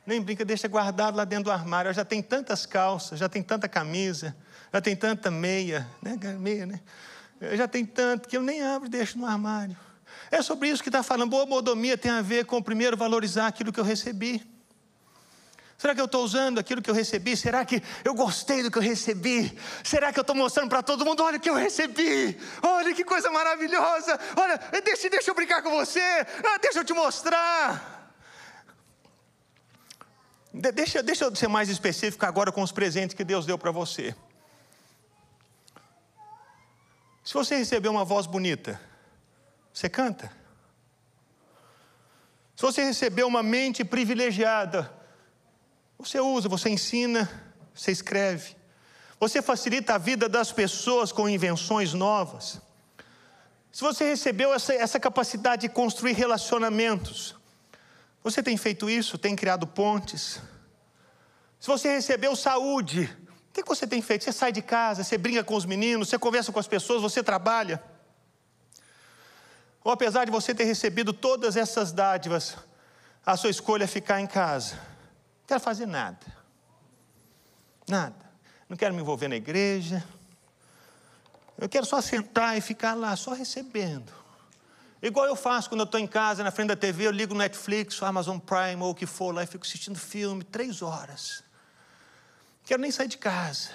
nem 0.07 0.21
brinca, 0.21 0.45
deixa 0.45 0.67
guardado 0.67 1.17
lá 1.17 1.25
dentro 1.25 1.45
do 1.45 1.51
armário. 1.51 1.93
Já 1.93 2.05
tem 2.05 2.23
tantas 2.23 2.65
calças, 2.65 3.19
já 3.19 3.29
tem 3.29 3.43
tanta 3.43 3.69
camisa, 3.69 4.35
já 4.73 4.81
tem 4.81 4.97
tanta 4.97 5.31
meia, 5.31 5.87
né? 6.03 6.17
Meia, 6.39 6.67
né? 6.67 6.81
Já 7.53 7.69
tem 7.69 7.85
tanto 7.85 8.29
que 8.29 8.37
eu 8.37 8.43
nem 8.43 8.63
abro 8.63 8.89
e 8.89 8.91
deixo 8.91 9.19
no 9.19 9.27
armário. 9.27 9.77
É 10.31 10.43
sobre 10.43 10.69
isso 10.69 10.83
que 10.83 10.89
está 10.89 11.03
falando. 11.03 11.31
Boa 11.31 11.47
modomia 11.47 11.97
tem 11.97 12.11
a 12.11 12.23
ver 12.23 12.47
com 12.47 12.61
primeiro 12.63 12.97
valorizar 12.97 13.47
aquilo 13.47 13.73
que 13.73 13.79
eu 13.79 13.85
recebi. 13.85 14.58
Será 15.79 15.95
que 15.95 16.01
eu 16.01 16.07
estou 16.07 16.25
usando 16.25 16.59
aquilo 16.59 16.83
que 16.83 16.91
eu 16.91 16.95
recebi? 16.95 17.37
Será 17.37 17.65
que 17.65 17.81
eu 18.05 18.13
gostei 18.13 18.65
do 18.65 18.71
que 18.71 18.79
eu 18.79 18.83
recebi? 18.83 19.57
Será 19.85 20.13
que 20.13 20.19
eu 20.19 20.23
estou 20.23 20.35
mostrando 20.35 20.69
para 20.69 20.83
todo 20.83 21.05
mundo? 21.05 21.23
Olha 21.23 21.37
o 21.37 21.41
que 21.41 21.49
eu 21.49 21.55
recebi! 21.55 22.37
Olha 22.61 22.93
que 22.93 23.05
coisa 23.05 23.31
maravilhosa! 23.31 24.19
Olha, 24.37 24.59
deixa, 24.83 25.09
deixa 25.09 25.31
eu 25.31 25.37
brincar 25.37 25.63
com 25.63 25.71
você! 25.71 26.01
Ah, 26.01 26.59
deixa 26.61 26.81
eu 26.81 26.85
te 26.85 26.93
mostrar! 26.93 28.13
Deixa, 30.53 31.01
deixa 31.01 31.25
eu 31.25 31.37
ser 31.37 31.47
mais 31.47 31.69
específico 31.69 32.27
agora 32.27 32.51
com 32.51 32.61
os 32.61 32.73
presentes 32.73 33.15
que 33.15 33.23
Deus 33.23 33.47
deu 33.47 33.57
para 33.57 33.71
você. 33.71 34.17
Se 37.23 37.35
você 37.35 37.57
receber 37.57 37.89
uma 37.89 38.05
voz 38.05 38.27
bonita, 38.27 38.81
você 39.73 39.89
canta. 39.89 40.33
Se 42.57 42.63
você 42.63 42.83
receber 42.83 43.23
uma 43.23 43.45
mente 43.45 43.85
privilegiada, 43.85 44.98
você 45.99 46.21
usa, 46.21 46.49
você 46.49 46.71
ensina, 46.71 47.29
você 47.75 47.91
escreve. 47.91 48.57
Você 49.19 49.43
facilita 49.43 49.95
a 49.95 49.99
vida 49.99 50.29
das 50.29 50.53
pessoas 50.53 51.11
com 51.11 51.29
invenções 51.29 51.93
novas. 51.93 52.61
Se 53.73 53.83
você 53.83 54.05
recebeu 54.05 54.55
essa, 54.55 54.73
essa 54.73 55.01
capacidade 55.01 55.63
de 55.63 55.69
construir 55.69 56.13
relacionamentos, 56.13 57.35
você 58.23 58.43
tem 58.43 58.57
feito 58.57 58.89
isso, 58.89 59.19
tem 59.19 59.35
criado 59.35 59.67
pontes. 59.67 60.41
Se 61.59 61.67
você 61.67 61.89
recebeu 61.89 62.37
saúde, 62.37 63.05
o 63.51 63.53
que 63.53 63.65
você 63.65 63.87
tem 63.87 64.01
feito? 64.01 64.25
Você 64.25 64.33
sai 64.33 64.53
de 64.53 64.63
casa, 64.63 65.03
você 65.03 65.19
brinca 65.19 65.43
com 65.43 65.57
os 65.57 65.65
meninos, 65.65 66.09
você 66.09 66.19
conversa 66.19 66.53
com 66.53 66.61
as 66.61 66.69
pessoas, 66.69 67.03
você 67.03 67.23
trabalha. 67.23 67.83
Ou 69.83 69.91
apesar 69.91 70.25
de 70.25 70.31
você 70.31 70.55
ter 70.55 70.65
recebido 70.65 71.13
todas 71.13 71.57
essas 71.57 71.91
dádivas, 71.91 72.57
a 73.27 73.37
sua 73.37 73.51
escolha 73.51 73.85
é 73.85 73.89
ficar 73.89 74.21
em 74.21 74.27
casa. 74.27 74.79
Quero 75.49 75.61
fazer 75.61 75.87
nada. 75.87 76.27
Nada. 77.89 78.31
Não 78.69 78.77
quero 78.77 78.95
me 78.95 79.01
envolver 79.01 79.29
na 79.29 79.37
igreja. 79.37 80.07
Eu 81.57 81.71
quero 81.71 81.87
só 81.87 82.03
sentar 82.03 82.59
e 82.59 82.61
ficar 82.61 82.93
lá, 82.93 83.17
só 83.17 83.33
recebendo. 83.33 84.13
Igual 85.01 85.25
eu 85.25 85.35
faço 85.35 85.71
quando 85.71 85.81
eu 85.81 85.87
estou 85.87 85.99
em 85.99 86.07
casa, 86.07 86.45
na 86.45 86.51
frente 86.51 86.69
da 86.69 86.77
TV, 86.77 87.07
eu 87.07 87.11
ligo 87.11 87.35
Netflix, 87.35 87.95
Netflix, 87.95 88.03
Amazon 88.03 88.39
Prime 88.39 88.83
ou 88.83 88.91
o 88.91 88.95
que 88.95 89.07
for 89.07 89.35
lá 89.35 89.43
e 89.43 89.47
fico 89.47 89.65
assistindo 89.65 89.99
filme 89.99 90.45
três 90.45 90.83
horas. 90.83 91.43
Não 92.59 92.67
quero 92.67 92.83
nem 92.83 92.91
sair 92.91 93.09
de 93.09 93.17
casa. 93.17 93.71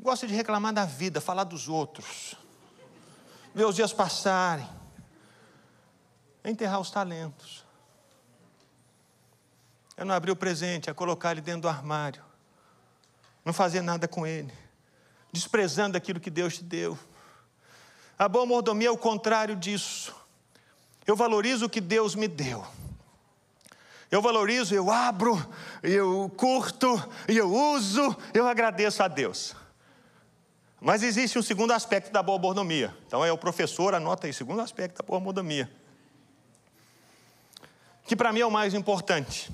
Gosto 0.00 0.26
de 0.26 0.34
reclamar 0.34 0.72
da 0.72 0.86
vida, 0.86 1.20
falar 1.20 1.44
dos 1.44 1.68
outros. 1.68 2.34
Ver 3.54 3.66
os 3.66 3.76
dias 3.76 3.92
passarem. 3.92 4.66
Enterrar 6.42 6.80
os 6.80 6.90
talentos. 6.90 7.65
É 9.96 10.04
não 10.04 10.14
abrir 10.14 10.30
o 10.30 10.36
presente, 10.36 10.90
é 10.90 10.94
colocar 10.94 11.32
ele 11.32 11.40
dentro 11.40 11.62
do 11.62 11.68
armário 11.68 12.26
não 13.46 13.52
fazer 13.52 13.80
nada 13.80 14.08
com 14.08 14.26
ele, 14.26 14.52
desprezando 15.32 15.96
aquilo 15.96 16.18
que 16.18 16.30
Deus 16.30 16.56
te 16.56 16.64
deu. 16.64 16.98
A 18.18 18.28
boa 18.28 18.44
mordomia 18.44 18.88
é 18.88 18.90
o 18.90 18.98
contrário 18.98 19.54
disso. 19.54 20.12
Eu 21.06 21.14
valorizo 21.14 21.66
o 21.66 21.70
que 21.70 21.80
Deus 21.80 22.16
me 22.16 22.26
deu. 22.26 22.66
Eu 24.10 24.20
valorizo, 24.20 24.74
eu 24.74 24.90
abro, 24.90 25.36
eu 25.80 26.28
curto, 26.36 27.00
eu 27.28 27.48
uso, 27.48 28.16
eu 28.34 28.48
agradeço 28.48 29.00
a 29.00 29.06
Deus. 29.06 29.54
Mas 30.80 31.04
existe 31.04 31.38
um 31.38 31.42
segundo 31.42 31.70
aspecto 31.70 32.12
da 32.12 32.24
boa 32.24 32.40
mordomia. 32.40 32.92
Então 33.06 33.24
é 33.24 33.30
o 33.30 33.38
professor, 33.38 33.94
anota 33.94 34.26
aí, 34.26 34.32
segundo 34.32 34.60
aspecto 34.60 35.00
da 35.00 35.06
boa 35.06 35.20
mordomia. 35.20 35.70
Que 38.04 38.16
para 38.16 38.32
mim 38.32 38.40
é 38.40 38.46
o 38.46 38.50
mais 38.50 38.74
importante 38.74 39.52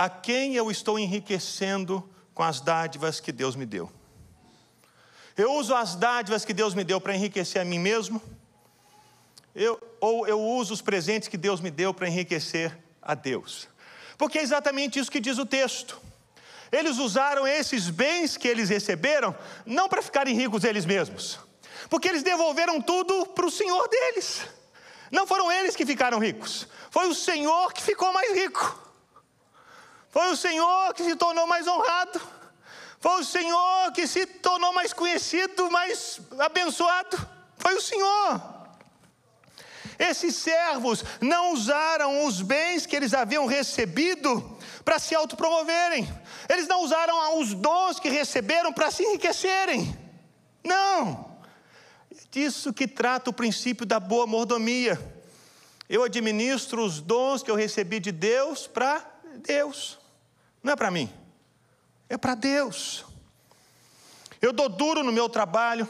a 0.00 0.08
quem 0.08 0.56
eu 0.56 0.70
estou 0.70 0.98
enriquecendo 0.98 2.02
com 2.32 2.42
as 2.42 2.58
dádivas 2.58 3.20
que 3.20 3.30
Deus 3.30 3.54
me 3.54 3.66
deu. 3.66 3.92
Eu 5.36 5.52
uso 5.52 5.74
as 5.74 5.94
dádivas 5.94 6.42
que 6.42 6.54
Deus 6.54 6.74
me 6.74 6.82
deu 6.82 6.98
para 6.98 7.14
enriquecer 7.14 7.60
a 7.60 7.66
mim 7.66 7.78
mesmo, 7.78 8.22
eu, 9.54 9.78
ou 10.00 10.26
eu 10.26 10.40
uso 10.40 10.72
os 10.72 10.80
presentes 10.80 11.28
que 11.28 11.36
Deus 11.36 11.60
me 11.60 11.70
deu 11.70 11.92
para 11.92 12.08
enriquecer 12.08 12.74
a 13.02 13.14
Deus. 13.14 13.68
Porque 14.16 14.38
é 14.38 14.42
exatamente 14.42 14.98
isso 14.98 15.10
que 15.10 15.20
diz 15.20 15.36
o 15.36 15.44
texto. 15.44 16.00
Eles 16.72 16.96
usaram 16.96 17.46
esses 17.46 17.90
bens 17.90 18.38
que 18.38 18.48
eles 18.48 18.70
receberam, 18.70 19.36
não 19.66 19.86
para 19.86 20.00
ficarem 20.00 20.34
ricos 20.34 20.64
eles 20.64 20.86
mesmos, 20.86 21.38
porque 21.90 22.08
eles 22.08 22.22
devolveram 22.22 22.80
tudo 22.80 23.26
para 23.26 23.44
o 23.44 23.50
Senhor 23.50 23.86
deles. 23.86 24.46
Não 25.10 25.26
foram 25.26 25.52
eles 25.52 25.76
que 25.76 25.84
ficaram 25.84 26.18
ricos, 26.18 26.66
foi 26.90 27.06
o 27.06 27.14
Senhor 27.14 27.74
que 27.74 27.82
ficou 27.82 28.10
mais 28.14 28.34
rico. 28.34 28.89
Foi 30.10 30.30
o 30.30 30.36
Senhor 30.36 30.92
que 30.94 31.04
se 31.04 31.14
tornou 31.16 31.46
mais 31.46 31.66
honrado. 31.66 32.20
Foi 32.98 33.20
o 33.20 33.24
Senhor 33.24 33.92
que 33.94 34.06
se 34.06 34.26
tornou 34.26 34.72
mais 34.72 34.92
conhecido, 34.92 35.70
mais 35.70 36.20
abençoado. 36.38 37.16
Foi 37.56 37.74
o 37.74 37.80
Senhor. 37.80 38.60
Esses 39.98 40.34
servos 40.34 41.04
não 41.20 41.52
usaram 41.52 42.26
os 42.26 42.40
bens 42.40 42.86
que 42.86 42.96
eles 42.96 43.14
haviam 43.14 43.46
recebido 43.46 44.58
para 44.84 44.98
se 44.98 45.14
autopromoverem. 45.14 46.10
Eles 46.48 46.66
não 46.66 46.82
usaram 46.82 47.38
os 47.38 47.54
dons 47.54 48.00
que 48.00 48.08
receberam 48.08 48.72
para 48.72 48.90
se 48.90 49.02
enriquecerem. 49.02 49.96
Não. 50.64 51.38
É 52.10 52.20
disso 52.30 52.72
que 52.72 52.88
trata 52.88 53.30
o 53.30 53.34
princípio 53.34 53.86
da 53.86 54.00
boa 54.00 54.26
mordomia. 54.26 54.98
Eu 55.88 56.02
administro 56.02 56.82
os 56.82 57.00
dons 57.00 57.42
que 57.42 57.50
eu 57.50 57.54
recebi 57.54 58.00
de 58.00 58.10
Deus 58.10 58.66
para 58.66 59.04
Deus. 59.46 59.99
Não 60.62 60.72
é 60.72 60.76
para 60.76 60.90
mim, 60.90 61.10
é 62.08 62.18
para 62.18 62.34
Deus. 62.34 63.04
Eu 64.40 64.52
dou 64.52 64.68
duro 64.68 65.02
no 65.02 65.12
meu 65.12 65.28
trabalho, 65.28 65.88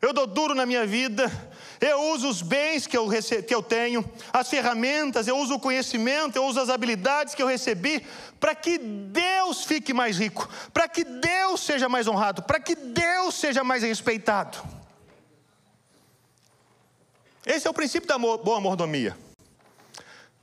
eu 0.00 0.12
dou 0.12 0.26
duro 0.26 0.54
na 0.54 0.64
minha 0.64 0.86
vida, 0.86 1.30
eu 1.80 2.12
uso 2.12 2.28
os 2.28 2.40
bens 2.40 2.86
que 2.86 2.96
eu, 2.96 3.06
rece... 3.06 3.42
que 3.42 3.54
eu 3.54 3.62
tenho, 3.62 4.04
as 4.32 4.48
ferramentas, 4.48 5.26
eu 5.26 5.36
uso 5.36 5.54
o 5.54 5.60
conhecimento, 5.60 6.36
eu 6.36 6.44
uso 6.44 6.60
as 6.60 6.68
habilidades 6.68 7.34
que 7.34 7.42
eu 7.42 7.46
recebi, 7.46 8.06
para 8.38 8.54
que 8.54 8.78
Deus 8.78 9.64
fique 9.64 9.92
mais 9.92 10.18
rico, 10.18 10.48
para 10.72 10.88
que 10.88 11.04
Deus 11.04 11.60
seja 11.60 11.88
mais 11.88 12.06
honrado, 12.06 12.42
para 12.42 12.60
que 12.60 12.74
Deus 12.74 13.34
seja 13.34 13.64
mais 13.64 13.82
respeitado. 13.82 14.58
Esse 17.44 17.66
é 17.66 17.70
o 17.70 17.74
princípio 17.74 18.06
da 18.06 18.18
boa 18.18 18.60
mordomia. 18.60 19.16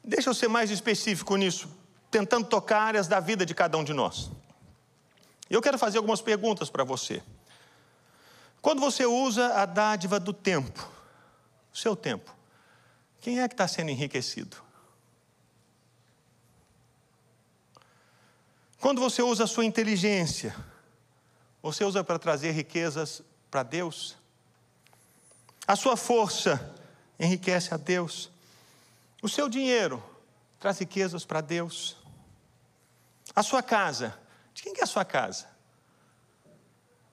Deixa 0.03 0.29
eu 0.29 0.33
ser 0.33 0.47
mais 0.47 0.69
específico 0.69 1.35
nisso 1.35 1.84
tentando 2.15 2.47
tocar 2.47 2.79
áreas 2.79 3.09
da 3.09 3.19
vida 3.19 3.45
de 3.45 3.53
cada 3.53 3.77
um 3.77 3.83
de 3.83 3.91
nós. 3.91 4.31
Eu 5.49 5.61
quero 5.61 5.77
fazer 5.77 5.97
algumas 5.97 6.21
perguntas 6.21 6.69
para 6.69 6.81
você. 6.81 7.21
Quando 8.61 8.79
você 8.79 9.05
usa 9.05 9.53
a 9.53 9.65
dádiva 9.65 10.17
do 10.17 10.31
tempo, 10.31 10.89
o 11.73 11.77
seu 11.77 11.93
tempo, 11.93 12.33
quem 13.19 13.41
é 13.41 13.49
que 13.49 13.53
está 13.53 13.67
sendo 13.67 13.89
enriquecido? 13.89 14.55
Quando 18.79 19.01
você 19.01 19.21
usa 19.21 19.43
a 19.43 19.47
sua 19.47 19.65
inteligência, 19.65 20.55
você 21.61 21.83
usa 21.83 22.01
para 22.01 22.17
trazer 22.17 22.51
riquezas 22.51 23.21
para 23.51 23.61
Deus? 23.61 24.15
A 25.67 25.75
sua 25.75 25.97
força 25.97 26.73
enriquece 27.19 27.73
a 27.73 27.77
Deus? 27.77 28.31
O 29.21 29.27
seu 29.27 29.49
dinheiro 29.49 30.01
traz 30.61 30.79
riquezas 30.79 31.25
para 31.25 31.41
Deus? 31.41 32.04
A 33.35 33.43
sua 33.43 33.61
casa, 33.61 34.17
de 34.53 34.63
quem 34.63 34.73
é 34.77 34.83
a 34.83 34.87
sua 34.87 35.03
casa? 35.03 35.45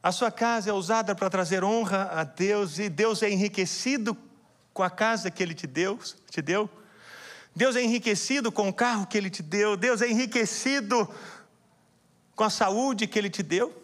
A 0.02 0.12
sua 0.12 0.30
casa 0.30 0.70
é 0.70 0.72
usada 0.72 1.14
para 1.14 1.28
trazer 1.28 1.64
honra 1.64 2.10
a 2.12 2.24
Deus 2.24 2.78
e 2.78 2.88
Deus 2.88 3.22
é 3.22 3.30
enriquecido 3.30 4.16
com 4.72 4.82
a 4.82 4.90
casa 4.90 5.30
que 5.30 5.42
Ele 5.42 5.54
te 5.54 5.66
deu, 5.66 5.98
te 6.30 6.40
deu. 6.40 6.68
Deus 7.54 7.76
é 7.76 7.82
enriquecido 7.82 8.50
com 8.50 8.68
o 8.68 8.72
carro 8.72 9.06
que 9.06 9.18
Ele 9.18 9.30
te 9.30 9.42
deu. 9.42 9.76
Deus 9.76 10.00
é 10.00 10.08
enriquecido 10.08 11.08
com 12.34 12.44
a 12.44 12.50
saúde 12.50 13.06
que 13.06 13.18
Ele 13.18 13.30
te 13.30 13.42
deu. 13.42 13.80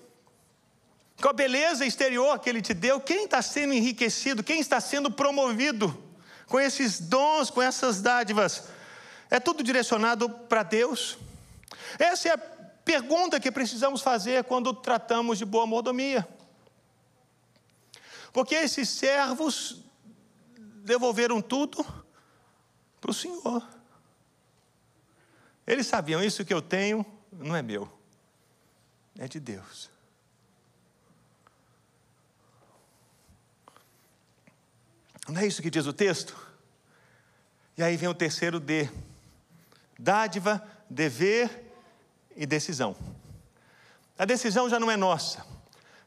Com 1.21 1.29
a 1.29 1.33
beleza 1.33 1.85
exterior 1.85 2.39
que 2.39 2.49
Ele 2.49 2.63
te 2.63 2.73
deu. 2.73 3.01
Quem 3.01 3.25
está 3.25 3.43
sendo 3.43 3.75
enriquecido? 3.75 4.43
Quem 4.43 4.61
está 4.61 4.81
sendo 4.81 5.11
promovido 5.11 5.97
com 6.47 6.59
esses 6.59 7.01
dons, 7.01 7.51
com 7.51 7.61
essas 7.61 8.01
dádivas? 8.01 8.65
É 9.31 9.39
tudo 9.39 9.63
direcionado 9.63 10.31
para 10.31 10.63
Deus. 10.63 11.19
Essa 11.99 12.29
é 12.29 12.33
a 12.33 12.39
pergunta 12.39 13.41
que 13.41 13.51
precisamos 13.51 14.01
fazer 14.01 14.45
quando 14.45 14.73
tratamos 14.73 15.39
de 15.39 15.45
boa 15.45 15.67
mordomia. 15.67 16.27
Porque 18.33 18.55
esses 18.55 18.89
servos 18.89 19.83
devolveram 20.85 21.41
tudo 21.41 21.85
para 23.01 23.11
o 23.11 23.15
Senhor. 23.15 23.67
Eles 25.67 25.87
sabiam 25.87 26.23
isso 26.23 26.45
que 26.45 26.55
eu 26.55 26.63
tenho 26.63 27.05
não 27.31 27.55
é 27.55 27.63
meu, 27.63 27.91
é 29.19 29.29
de 29.29 29.39
Deus. 29.39 29.91
Não 35.29 35.41
é 35.41 35.47
isso 35.47 35.61
que 35.61 35.71
diz 35.71 35.87
o 35.87 35.93
texto? 35.93 36.35
E 37.77 37.83
aí 37.83 37.97
vem 37.97 38.09
o 38.09 38.15
terceiro 38.15 38.59
D: 38.59 38.89
dádiva, 39.99 40.67
dever 40.89 41.73
e 42.37 42.47
decisão. 42.47 42.97
A 44.19 44.25
decisão 44.25 44.69
já 44.69 44.81
não 44.81 44.91
é 44.91 44.97
nossa, 44.97 45.45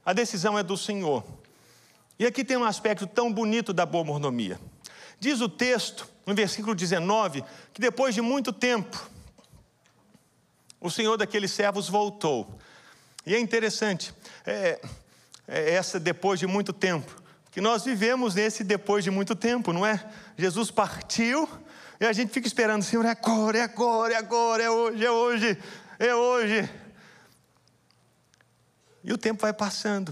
a 0.05 0.13
decisão 0.13 0.57
é 0.57 0.63
do 0.63 0.75
Senhor. 0.75 1.23
E 2.19 2.25
aqui 2.25 2.43
tem 2.43 2.57
um 2.57 2.63
aspecto 2.63 3.07
tão 3.07 3.31
bonito 3.31 3.73
da 3.73 3.85
boa 3.85 4.03
mordomia. 4.03 4.59
Diz 5.19 5.41
o 5.41 5.49
texto, 5.49 6.07
no 6.25 6.33
versículo 6.35 6.75
19, 6.75 7.43
que 7.73 7.81
depois 7.81 8.13
de 8.13 8.21
muito 8.21 8.51
tempo, 8.51 9.09
o 10.79 10.89
Senhor 10.89 11.17
daqueles 11.17 11.51
servos 11.51 11.87
voltou. 11.87 12.59
E 13.25 13.35
é 13.35 13.39
interessante, 13.39 14.13
é, 14.45 14.81
é 15.47 15.73
essa 15.73 15.99
depois 15.99 16.39
de 16.39 16.47
muito 16.47 16.73
tempo, 16.73 17.21
que 17.51 17.61
nós 17.61 17.83
vivemos 17.83 18.35
nesse 18.35 18.63
depois 18.63 19.03
de 19.03 19.11
muito 19.11 19.35
tempo, 19.35 19.71
não 19.71 19.85
é? 19.85 20.03
Jesus 20.37 20.71
partiu 20.71 21.47
E 22.01 22.05
a 22.07 22.11
gente 22.11 22.33
fica 22.33 22.47
esperando, 22.47 22.81
Senhor, 22.81 23.05
é 23.05 23.11
agora, 23.11 23.59
é 23.59 23.61
agora, 23.61 24.13
é 24.15 24.17
agora, 24.17 24.63
é 24.63 24.69
hoje, 24.71 25.05
é 25.05 25.11
hoje, 25.11 25.57
é 25.99 26.15
hoje. 26.15 26.69
E 29.03 29.13
o 29.13 29.19
tempo 29.19 29.43
vai 29.43 29.53
passando. 29.53 30.11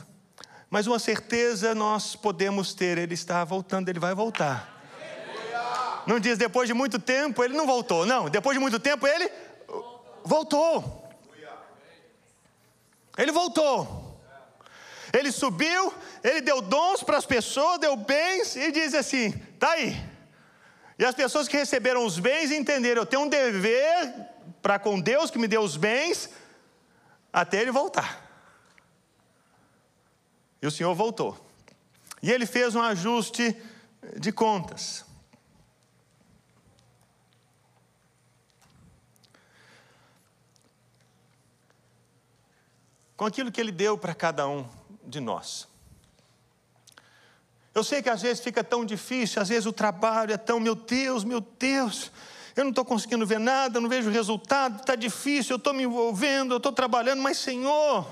Mas 0.69 0.85
uma 0.85 0.99
certeza 0.99 1.73
nós 1.73 2.15
podemos 2.15 2.75
ter: 2.75 2.99
Ele 2.99 3.15
está 3.15 3.43
voltando, 3.43 3.89
Ele 3.89 3.99
vai 3.99 4.13
voltar. 4.13 4.79
Não 6.05 6.19
diz 6.19 6.37
depois 6.37 6.67
de 6.67 6.75
muito 6.75 6.99
tempo, 6.99 7.43
Ele 7.43 7.57
não 7.57 7.65
voltou. 7.65 8.05
Não, 8.05 8.29
depois 8.29 8.55
de 8.55 8.61
muito 8.61 8.79
tempo, 8.79 9.07
Ele 9.07 9.27
voltou. 10.23 11.09
Ele 13.17 13.31
voltou. 13.31 14.21
Ele 15.11 15.31
subiu, 15.31 15.91
ele 16.23 16.41
deu 16.41 16.61
dons 16.61 17.01
para 17.01 17.17
as 17.17 17.25
pessoas, 17.25 17.79
deu 17.79 17.95
bens 17.95 18.55
e 18.55 18.71
diz 18.71 18.93
assim: 18.93 19.31
tá 19.57 19.71
aí. 19.71 20.08
E 20.99 21.05
as 21.05 21.15
pessoas 21.15 21.47
que 21.47 21.55
receberam 21.55 22.05
os 22.05 22.19
bens 22.19 22.51
entenderam: 22.51 23.03
eu 23.03 23.05
tenho 23.05 23.21
um 23.21 23.29
dever 23.29 24.13
para 24.61 24.77
com 24.77 24.99
Deus 24.99 25.31
que 25.31 25.39
me 25.39 25.47
deu 25.47 25.61
os 25.61 25.77
bens, 25.77 26.29
até 27.31 27.61
ele 27.61 27.71
voltar. 27.71 28.27
E 30.61 30.67
o 30.67 30.71
Senhor 30.71 30.93
voltou. 30.93 31.39
E 32.21 32.29
ele 32.29 32.45
fez 32.45 32.75
um 32.75 32.81
ajuste 32.81 33.55
de 34.17 34.29
contas. 34.29 35.05
Com 43.15 43.25
aquilo 43.25 43.53
que 43.53 43.61
ele 43.61 43.71
deu 43.71 43.97
para 43.97 44.13
cada 44.13 44.45
um 44.49 44.69
de 45.05 45.21
nós. 45.21 45.68
Eu 47.79 47.83
sei 47.83 48.01
que 48.01 48.09
às 48.09 48.21
vezes 48.21 48.43
fica 48.43 48.61
tão 48.61 48.83
difícil, 48.83 49.41
às 49.41 49.47
vezes 49.47 49.65
o 49.65 49.71
trabalho 49.71 50.33
é 50.33 50.37
tão, 50.37 50.59
meu 50.59 50.75
Deus, 50.75 51.23
meu 51.23 51.39
Deus, 51.39 52.11
eu 52.53 52.65
não 52.65 52.71
estou 52.71 52.83
conseguindo 52.83 53.25
ver 53.25 53.39
nada, 53.39 53.79
não 53.79 53.87
vejo 53.87 54.09
resultado, 54.09 54.81
está 54.81 54.95
difícil, 54.95 55.53
eu 55.53 55.57
estou 55.57 55.73
me 55.73 55.83
envolvendo, 55.83 56.53
eu 56.53 56.57
estou 56.57 56.73
trabalhando, 56.73 57.21
mas 57.21 57.37
Senhor, 57.37 58.05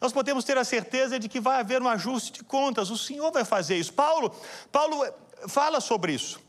nós 0.00 0.12
podemos 0.12 0.44
ter 0.44 0.58
a 0.58 0.64
certeza 0.64 1.16
de 1.16 1.28
que 1.28 1.38
vai 1.38 1.60
haver 1.60 1.80
um 1.80 1.88
ajuste 1.88 2.32
de 2.32 2.42
contas, 2.42 2.90
o 2.90 2.98
Senhor 2.98 3.30
vai 3.30 3.44
fazer 3.44 3.76
isso. 3.76 3.92
Paulo, 3.92 4.34
Paulo 4.72 5.06
fala 5.46 5.80
sobre 5.80 6.12
isso. 6.12 6.40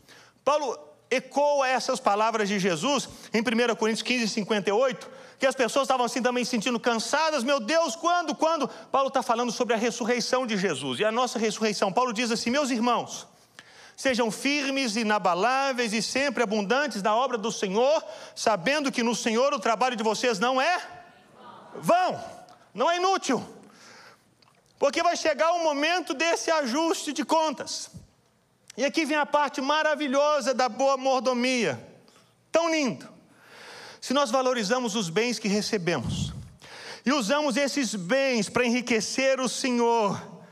Paulo 0.44 0.80
ecoa 1.12 1.68
essas 1.68 2.00
palavras 2.00 2.50
de 2.50 2.58
Jesus 2.58 3.08
em 3.32 3.42
1 3.42 3.76
Coríntios 3.76 4.02
15, 4.02 4.28
58, 4.28 5.08
que 5.38 5.46
as 5.46 5.56
pessoas 5.56 5.84
estavam 5.84 6.06
assim 6.06 6.22
também 6.22 6.46
sentindo 6.46 6.80
cansadas. 6.80 7.44
Meu 7.44 7.60
Deus, 7.60 7.96
quando? 7.96 8.34
Quando? 8.36 8.68
Paulo 8.68 9.10
está 9.10 9.22
falando 9.22 9.52
sobre 9.52 9.74
a 9.74 9.78
ressurreição 9.78 10.46
de 10.48 10.58
Jesus 10.58 11.00
e 11.00 11.06
a 11.06 11.12
nossa 11.12 11.38
ressurreição. 11.38 11.92
Paulo 11.92 12.14
diz 12.14 12.32
assim: 12.32 12.50
Meus 12.50 12.70
irmãos, 12.70 13.28
sejam 13.96 14.32
firmes, 14.32 14.96
inabaláveis 14.96 15.94
e 15.94 16.02
sempre 16.02 16.44
abundantes 16.44 17.02
na 17.02 17.16
obra 17.16 17.38
do 17.38 17.52
Senhor, 17.52 18.04
sabendo 18.36 18.92
que 18.92 19.04
no 19.04 19.16
Senhor 19.16 19.54
o 19.54 19.60
trabalho 19.60 19.96
de 19.96 20.04
vocês 20.04 20.40
não 20.40 20.62
é 20.62 20.82
vão 21.76 22.36
não 22.76 22.92
é 22.92 22.98
inútil, 22.98 23.42
porque 24.78 25.02
vai 25.02 25.16
chegar 25.16 25.54
o 25.54 25.64
momento 25.64 26.14
desse 26.14 26.52
ajuste 26.52 27.14
de 27.14 27.24
contas. 27.24 27.90
E 28.76 28.84
aqui 28.84 29.06
vem 29.06 29.16
a 29.16 29.26
parte 29.26 29.62
maravilhosa 29.62 30.54
da 30.54 30.68
boa 30.68 30.98
mordomia, 30.98 31.82
tão 32.52 32.70
lindo. 32.70 33.15
Se 34.06 34.14
nós 34.14 34.30
valorizamos 34.30 34.96
os 34.96 35.10
bens 35.10 35.40
que 35.40 35.48
recebemos 35.48 36.32
e 37.04 37.12
usamos 37.12 37.58
esses 37.58 37.96
bens 37.96 38.48
para 38.48 38.64
enriquecer 38.64 39.40
o 39.40 39.50
Senhor, 39.50 40.44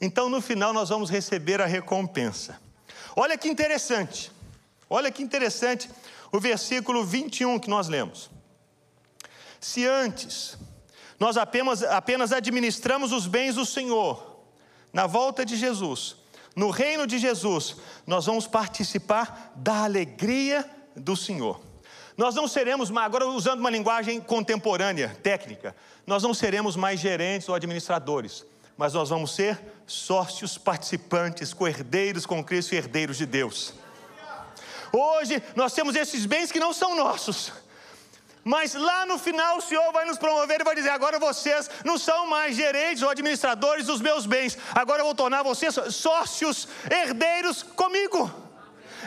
então 0.00 0.30
no 0.30 0.40
final 0.40 0.72
nós 0.72 0.88
vamos 0.88 1.10
receber 1.10 1.60
a 1.60 1.66
recompensa. 1.66 2.58
Olha 3.14 3.36
que 3.36 3.50
interessante, 3.50 4.32
olha 4.88 5.10
que 5.10 5.22
interessante 5.22 5.90
o 6.32 6.40
versículo 6.40 7.04
21 7.04 7.58
que 7.58 7.68
nós 7.68 7.86
lemos. 7.86 8.30
Se 9.60 9.86
antes 9.86 10.56
nós 11.20 11.36
apenas, 11.36 11.82
apenas 11.82 12.32
administramos 12.32 13.12
os 13.12 13.26
bens 13.26 13.56
do 13.56 13.66
Senhor. 13.66 14.42
Na 14.90 15.06
volta 15.06 15.44
de 15.44 15.54
Jesus, 15.54 16.16
no 16.56 16.70
reino 16.70 17.06
de 17.06 17.18
Jesus, 17.18 17.76
nós 18.06 18.24
vamos 18.24 18.46
participar 18.46 19.52
da 19.54 19.84
alegria 19.84 20.64
do 20.96 21.14
Senhor. 21.14 21.71
Nós 22.16 22.34
não 22.34 22.46
seremos, 22.46 22.94
agora 22.94 23.26
usando 23.26 23.60
uma 23.60 23.70
linguagem 23.70 24.20
contemporânea, 24.20 25.16
técnica, 25.22 25.74
nós 26.06 26.22
não 26.22 26.34
seremos 26.34 26.76
mais 26.76 27.00
gerentes 27.00 27.48
ou 27.48 27.54
administradores, 27.54 28.44
mas 28.76 28.92
nós 28.92 29.08
vamos 29.08 29.34
ser 29.34 29.58
sócios 29.86 30.58
participantes, 30.58 31.54
co-herdeiros 31.54 32.26
com 32.26 32.44
Cristo 32.44 32.74
e 32.74 32.78
herdeiros 32.78 33.16
de 33.16 33.26
Deus. 33.26 33.74
Hoje 34.92 35.42
nós 35.56 35.72
temos 35.72 35.96
esses 35.96 36.26
bens 36.26 36.52
que 36.52 36.60
não 36.60 36.74
são 36.74 36.94
nossos, 36.94 37.50
mas 38.44 38.74
lá 38.74 39.06
no 39.06 39.18
final 39.18 39.56
o 39.56 39.62
Senhor 39.62 39.90
vai 39.90 40.04
nos 40.04 40.18
promover 40.18 40.60
e 40.60 40.64
vai 40.64 40.74
dizer: 40.74 40.90
agora 40.90 41.18
vocês 41.18 41.70
não 41.82 41.96
são 41.96 42.26
mais 42.26 42.56
gerentes 42.56 43.02
ou 43.02 43.08
administradores 43.08 43.86
dos 43.86 44.02
meus 44.02 44.26
bens, 44.26 44.58
agora 44.74 45.00
eu 45.00 45.06
vou 45.06 45.14
tornar 45.14 45.42
vocês 45.42 45.74
sócios, 45.90 46.68
herdeiros 46.90 47.62
comigo. 47.62 48.41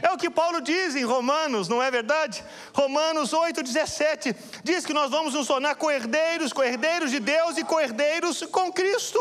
É 0.01 0.12
o 0.12 0.17
que 0.17 0.29
Paulo 0.29 0.62
diz 0.62 0.95
em 0.95 1.03
Romanos, 1.03 1.67
não 1.67 1.81
é 1.81 1.89
verdade? 1.89 2.43
Romanos 2.73 3.31
8,17 3.31 4.36
diz 4.63 4.86
que 4.86 4.93
nós 4.93 5.10
vamos 5.10 5.34
nos 5.34 5.47
tornar 5.47 5.75
co-herdeiros, 5.75 6.53
co-herdeiros 6.53 7.12
de 7.12 7.19
Deus 7.19 7.58
e 7.58 7.63
co-herdeiros 7.63 8.43
com 8.51 8.71
Cristo. 8.71 9.19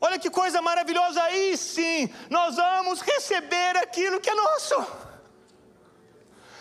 Olha 0.00 0.18
que 0.18 0.30
coisa 0.30 0.60
maravilhosa, 0.62 1.22
aí 1.22 1.56
sim, 1.56 2.08
nós 2.28 2.56
vamos 2.56 3.00
receber 3.00 3.76
aquilo 3.78 4.20
que 4.20 4.30
é 4.30 4.34
nosso. 4.34 5.05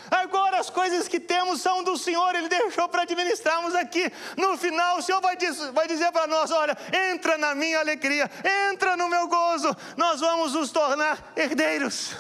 Agora 0.10 0.60
as 0.60 0.70
coisas 0.70 1.08
que 1.08 1.20
temos 1.20 1.62
são 1.62 1.84
do 1.84 1.98
Senhor, 1.98 2.36
Ele 2.36 2.48
deixou 2.48 2.88
para 2.88 3.04
administrarmos 3.04 3.74
aqui. 3.76 4.12
No 4.38 4.58
final, 4.58 4.98
o 4.98 5.02
Senhor 5.02 5.22
vai 5.22 5.36
dizer, 5.36 5.72
vai 5.72 5.88
dizer 5.88 6.12
para 6.12 6.28
nós: 6.28 6.52
olha, 6.52 6.78
entra 7.12 7.38
na 7.38 7.56
minha 7.56 7.80
alegria, 7.80 8.30
entra 8.72 8.96
no 8.96 9.10
meu 9.10 9.28
gozo, 9.28 9.76
nós 9.98 10.20
vamos 10.20 10.54
nos 10.54 10.72
tornar 10.72 11.34
herdeiros. 11.36 12.16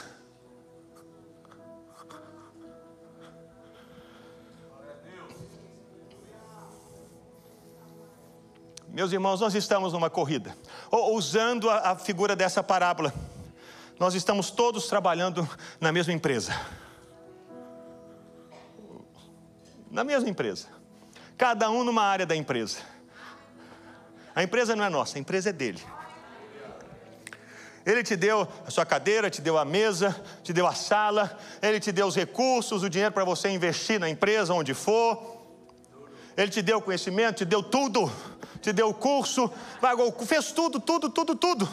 Meus 8.88 9.12
irmãos, 9.12 9.42
nós 9.42 9.54
estamos 9.54 9.92
numa 9.92 10.10
corrida, 10.10 10.58
usando 10.90 11.70
a, 11.70 11.92
a 11.92 11.96
figura 11.98 12.34
dessa 12.34 12.64
parábola, 12.64 13.14
nós 14.00 14.16
estamos 14.16 14.50
todos 14.50 14.88
trabalhando 14.88 15.48
na 15.82 15.92
mesma 15.92 16.14
empresa 16.14 16.54
na 19.90 20.04
mesma 20.04 20.30
empresa. 20.30 20.68
Cada 21.38 21.70
um 21.70 21.84
numa 21.84 22.04
área 22.04 22.26
da 22.26 22.36
empresa. 22.36 22.78
A 24.36 24.44
empresa 24.44 24.76
não 24.76 24.84
é 24.84 24.90
nossa, 24.90 25.18
a 25.18 25.22
empresa 25.22 25.50
é 25.50 25.54
dele. 25.54 25.82
Ele 27.86 28.04
te 28.04 28.16
deu 28.16 28.48
a 28.66 28.72
sua 28.72 28.86
cadeira, 28.86 29.30
te 29.30 29.42
deu 29.42 29.58
a 29.58 29.64
mesa, 29.64 30.20
te 30.44 30.52
deu 30.52 30.66
a 30.66 30.74
sala, 30.74 31.38
ele 31.62 31.80
te 31.80 31.92
deu 31.92 32.08
os 32.08 32.16
recursos, 32.16 32.82
o 32.82 32.90
dinheiro 32.90 33.14
para 33.14 33.24
você 33.24 33.50
investir 33.50 34.00
na 34.00 34.10
empresa 34.10 34.54
onde 34.54 34.74
for. 34.74 35.36
Ele 36.36 36.50
te 36.50 36.62
deu 36.62 36.82
conhecimento, 36.82 37.38
te 37.38 37.46
deu 37.46 37.62
tudo, 37.62 38.12
te 38.60 38.74
deu 38.74 38.90
o 38.90 38.94
curso, 38.94 39.52
pagou, 39.80 40.12
fez 40.26 40.52
tudo, 40.52 40.80
tudo, 40.80 41.10
tudo, 41.10 41.36
tudo. 41.36 41.70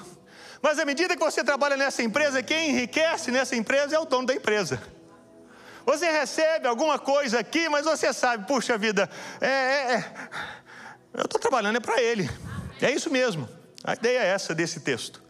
Mas 0.61 0.79
à 0.79 0.85
medida 0.85 1.16
que 1.16 1.25
você 1.25 1.42
trabalha 1.42 1.77
nessa 1.77 2.03
empresa, 2.03 2.42
quem 2.42 2.70
enriquece 2.70 3.31
nessa 3.31 3.57
empresa 3.57 3.96
é 3.96 3.98
o 3.98 4.05
dono 4.05 4.27
da 4.27 4.35
empresa. 4.35 4.81
Você 5.84 6.10
recebe 6.10 6.66
alguma 6.66 6.98
coisa 6.98 7.40
aqui, 7.40 7.68
mas 7.68 7.84
você 7.84 8.12
sabe, 8.12 8.46
puxa 8.46 8.78
vida, 8.78 9.08
é, 9.40 9.46
é, 9.48 9.94
é 9.94 10.04
eu 11.14 11.24
estou 11.24 11.40
trabalhando 11.40 11.76
é 11.76 11.80
para 11.80 12.00
Ele. 12.00 12.28
É 12.80 12.90
isso 12.90 13.10
mesmo. 13.10 13.48
A 13.84 13.94
ideia 13.94 14.20
é 14.20 14.26
essa 14.28 14.54
desse 14.54 14.80
texto. 14.80 15.22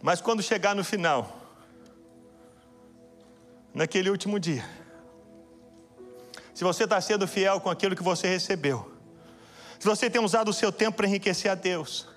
Mas 0.00 0.20
quando 0.20 0.42
chegar 0.42 0.74
no 0.74 0.84
final, 0.84 1.40
naquele 3.74 4.10
último 4.10 4.38
dia, 4.38 4.64
se 6.54 6.64
você 6.64 6.84
está 6.84 7.00
sendo 7.00 7.26
fiel 7.26 7.60
com 7.60 7.68
aquilo 7.68 7.96
que 7.96 8.02
você 8.02 8.28
recebeu, 8.28 8.92
se 9.78 9.86
você 9.86 10.08
tem 10.08 10.22
usado 10.22 10.48
o 10.48 10.52
seu 10.52 10.72
tempo 10.72 10.96
para 10.96 11.06
enriquecer 11.06 11.50
a 11.50 11.54
Deus, 11.54 12.08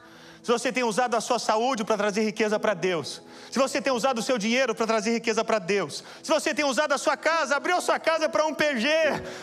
se 0.43 0.51
você 0.51 0.71
tem 0.71 0.83
usado 0.83 1.15
a 1.15 1.21
sua 1.21 1.37
saúde 1.37 1.83
para 1.83 1.97
trazer 1.97 2.23
riqueza 2.23 2.59
para 2.59 2.73
Deus, 2.73 3.21
se 3.51 3.59
você 3.59 3.79
tem 3.79 3.93
usado 3.93 4.19
o 4.19 4.23
seu 4.23 4.37
dinheiro 4.37 4.73
para 4.73 4.87
trazer 4.87 5.11
riqueza 5.11 5.43
para 5.43 5.59
Deus, 5.59 6.03
se 6.23 6.31
você 6.31 6.53
tem 6.53 6.65
usado 6.65 6.93
a 6.93 6.97
sua 6.97 7.15
casa, 7.15 7.55
abriu 7.55 7.77
a 7.77 7.81
sua 7.81 7.99
casa 7.99 8.27
para 8.27 8.45
um 8.45 8.53
PG, 8.53 8.87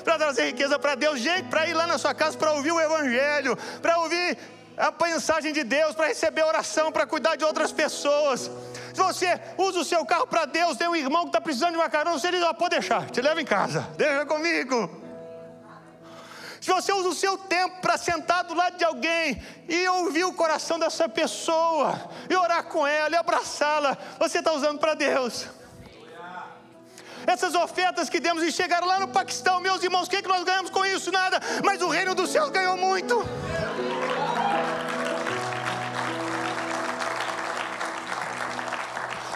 para 0.03 0.18
trazer 0.18 0.46
riqueza 0.46 0.78
para 0.78 0.94
Deus, 0.94 1.20
gente, 1.20 1.49
para 1.49 1.66
ir 1.68 1.74
lá 1.74 1.86
na 1.86 1.99
sua 1.99 2.14
casa 2.14 2.36
para 2.36 2.53
ouvir 2.53 2.72
o 2.72 2.80
Evangelho, 2.80 3.57
para 3.80 3.99
ouvir 3.99 4.36
a 4.76 4.92
mensagem 5.05 5.53
de 5.53 5.62
Deus, 5.62 5.94
para 5.94 6.09
receber 6.09 6.42
oração, 6.42 6.90
para 6.90 7.07
cuidar 7.07 7.36
de 7.36 7.44
outras 7.44 7.72
pessoas. 7.72 8.51
Se 8.94 9.01
você 9.01 9.40
usa 9.57 9.80
o 9.80 9.84
seu 9.84 10.05
carro 10.05 10.26
para 10.26 10.46
Deus, 10.46 10.76
tem 10.76 10.88
um 10.88 10.96
irmão 10.96 11.22
que 11.22 11.28
está 11.28 11.40
precisando 11.40 11.72
de 11.72 11.76
uma 11.76 11.88
carona, 11.88 12.18
você 12.18 12.30
diz: 12.30 12.42
oh, 12.42 12.55
pode 12.55 12.76
deixar, 12.76 13.09
te 13.11 13.20
leva 13.20 13.40
em 13.40 13.44
casa, 13.44 13.88
deixa 13.96 14.26
comigo. 14.26 15.08
Se 16.69 16.75
você 16.75 16.93
usa 16.93 17.09
o 17.09 17.14
seu 17.14 17.39
tempo 17.39 17.81
para 17.81 17.97
sentar 17.97 18.45
do 18.45 18.53
lado 18.53 18.77
de 18.77 18.85
alguém 18.85 19.43
e 19.66 19.89
ouvir 19.89 20.25
o 20.25 20.35
coração 20.35 20.79
dessa 20.79 21.09
pessoa, 21.09 21.99
e 22.29 22.37
orar 22.37 22.64
com 22.64 22.87
ela, 22.87 23.14
e 23.14 23.19
abraçá-la, 23.19 23.97
você 24.19 24.41
está 24.41 24.53
usando 24.53 24.79
para 24.79 24.93
Deus. 24.93 25.47
Essas 27.27 27.55
ofertas 27.55 28.11
que 28.11 28.21
demos 28.21 28.43
e 28.43 28.53
chegaram 28.53 28.87
lá 28.87 29.01
no 29.01 29.09
Paquistão, 29.09 29.61
meus 29.61 29.83
irmãos, 29.83 30.09
o 30.09 30.11
que, 30.11 30.16
é 30.16 30.23
que 30.23 30.29
nós 30.29 30.45
ganhamos 30.45 30.71
com 30.71 30.85
isso? 30.85 31.11
Nada, 31.11 31.41
mas 31.64 31.81
o 31.81 31.89
reino 31.89 32.14
dos 32.14 32.29
céus 32.29 32.51
ganhou 32.51 32.77
muito. 32.77 33.16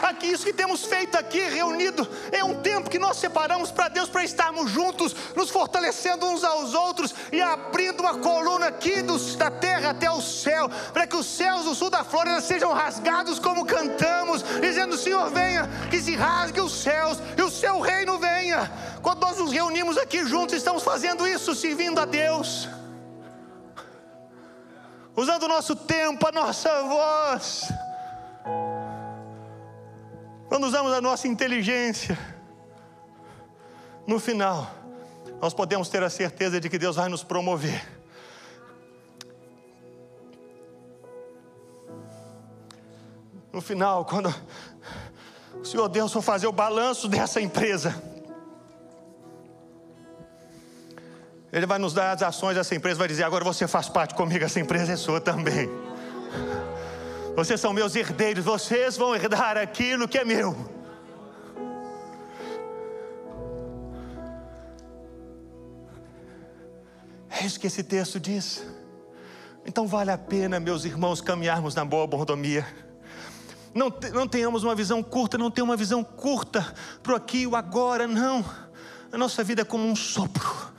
Aqui, 0.08 0.26
isso 0.26 0.44
que 0.44 0.52
temos 0.52 0.84
feito 0.84 1.16
aqui, 1.16 1.40
reunido, 1.40 2.08
é 2.30 2.42
um 2.42 2.60
tempo 2.60 2.90
que 2.90 2.98
nós 2.98 3.16
separamos 3.16 3.70
para 3.70 3.88
Deus 3.88 4.08
para 4.08 4.24
estarmos 4.24 4.70
juntos, 4.70 5.14
nos 5.34 5.50
fortalecendo 5.50 6.26
uns 6.26 6.44
aos 6.44 6.74
outros 6.74 7.14
e 7.30 7.40
abrindo 7.40 8.00
uma 8.00 8.18
coluna 8.18 8.66
aqui 8.66 9.02
dos, 9.02 9.36
da 9.36 9.50
terra 9.50 9.90
até 9.90 10.10
o 10.10 10.20
céu, 10.20 10.68
para 10.92 11.06
que 11.06 11.16
os 11.16 11.26
céus 11.26 11.64
do 11.64 11.74
sul 11.74 11.90
da 11.90 12.04
Flórida 12.04 12.40
sejam 12.40 12.72
rasgados 12.72 13.38
como 13.38 13.64
cantamos, 13.64 14.44
dizendo: 14.60 14.96
Senhor, 14.96 15.30
venha, 15.30 15.68
que 15.90 16.00
se 16.00 16.14
rasgue 16.14 16.60
os 16.60 16.72
céus 16.72 17.18
e 17.36 17.42
o 17.42 17.50
seu 17.50 17.80
reino 17.80 18.18
venha. 18.18 18.70
Quando 19.02 19.20
nós 19.20 19.38
nos 19.38 19.52
reunimos 19.52 19.96
aqui 19.98 20.24
juntos, 20.24 20.56
estamos 20.56 20.82
fazendo 20.82 21.26
isso, 21.26 21.54
servindo 21.54 22.00
a 22.00 22.04
Deus 22.04 22.68
usando 25.16 25.44
o 25.44 25.48
nosso 25.48 25.76
tempo, 25.76 26.26
a 26.26 26.32
nossa 26.32 26.82
voz. 26.82 27.68
Quando 30.52 30.66
usamos 30.66 30.92
a 30.92 31.00
nossa 31.00 31.26
inteligência, 31.26 32.18
no 34.06 34.20
final, 34.20 34.70
nós 35.40 35.54
podemos 35.54 35.88
ter 35.88 36.02
a 36.02 36.10
certeza 36.10 36.60
de 36.60 36.68
que 36.68 36.78
Deus 36.78 36.96
vai 36.96 37.08
nos 37.08 37.24
promover. 37.24 37.82
No 43.50 43.62
final, 43.62 44.04
quando 44.04 44.28
o 45.58 45.64
Senhor 45.64 45.88
Deus 45.88 46.12
for 46.12 46.20
fazer 46.20 46.48
o 46.48 46.52
balanço 46.52 47.08
dessa 47.08 47.40
empresa, 47.40 47.94
Ele 51.50 51.64
vai 51.64 51.78
nos 51.78 51.94
dar 51.94 52.12
as 52.12 52.22
ações 52.22 52.56
dessa 52.56 52.74
empresa, 52.74 52.98
vai 52.98 53.08
dizer: 53.08 53.24
agora 53.24 53.42
você 53.42 53.66
faz 53.66 53.88
parte 53.88 54.14
comigo, 54.14 54.44
essa 54.44 54.60
empresa 54.60 54.92
é 54.92 54.96
sua 54.96 55.18
também. 55.18 55.70
Vocês 57.34 57.58
são 57.58 57.72
meus 57.72 57.96
herdeiros, 57.96 58.44
vocês 58.44 58.96
vão 58.96 59.14
herdar 59.14 59.56
aquilo 59.56 60.06
que 60.06 60.18
é 60.18 60.24
meu. 60.24 60.54
É 67.30 67.46
isso 67.46 67.58
que 67.58 67.66
esse 67.66 67.82
texto 67.82 68.20
diz. 68.20 68.62
Então 69.64 69.86
vale 69.86 70.10
a 70.10 70.18
pena, 70.18 70.60
meus 70.60 70.84
irmãos, 70.84 71.22
caminharmos 71.22 71.74
na 71.74 71.86
boa 71.86 72.06
mordomia. 72.06 72.66
Não, 73.74 73.90
não 74.12 74.28
tenhamos 74.28 74.62
uma 74.62 74.74
visão 74.74 75.02
curta, 75.02 75.38
não 75.38 75.50
tenha 75.50 75.64
uma 75.64 75.76
visão 75.76 76.04
curta 76.04 76.74
para 77.02 77.14
o 77.14 77.16
aqui 77.16 77.38
e 77.38 77.46
o 77.46 77.56
agora, 77.56 78.06
não. 78.06 78.44
A 79.10 79.16
nossa 79.16 79.42
vida 79.42 79.62
é 79.62 79.64
como 79.64 79.86
um 79.86 79.96
sopro. 79.96 80.70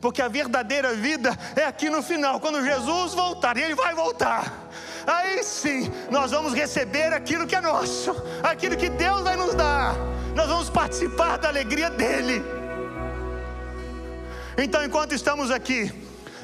Porque 0.00 0.22
a 0.22 0.28
verdadeira 0.28 0.94
vida 0.94 1.36
é 1.56 1.64
aqui 1.64 1.90
no 1.90 2.00
final, 2.00 2.38
quando 2.38 2.62
Jesus 2.62 3.14
voltar, 3.14 3.56
e 3.56 3.62
Ele 3.62 3.74
vai 3.74 3.92
voltar 3.96 4.67
aí 5.08 5.42
sim 5.42 5.90
nós 6.10 6.30
vamos 6.30 6.52
receber 6.52 7.12
aquilo 7.14 7.46
que 7.46 7.56
é 7.56 7.60
nosso, 7.60 8.14
aquilo 8.42 8.76
que 8.76 8.90
Deus 8.90 9.22
vai 9.22 9.36
nos 9.36 9.54
dar, 9.54 9.94
nós 10.34 10.48
vamos 10.48 10.68
participar 10.68 11.38
da 11.38 11.48
alegria 11.48 11.88
dEle. 11.88 12.44
Então, 14.56 14.84
enquanto 14.84 15.14
estamos 15.14 15.50
aqui, 15.50 15.92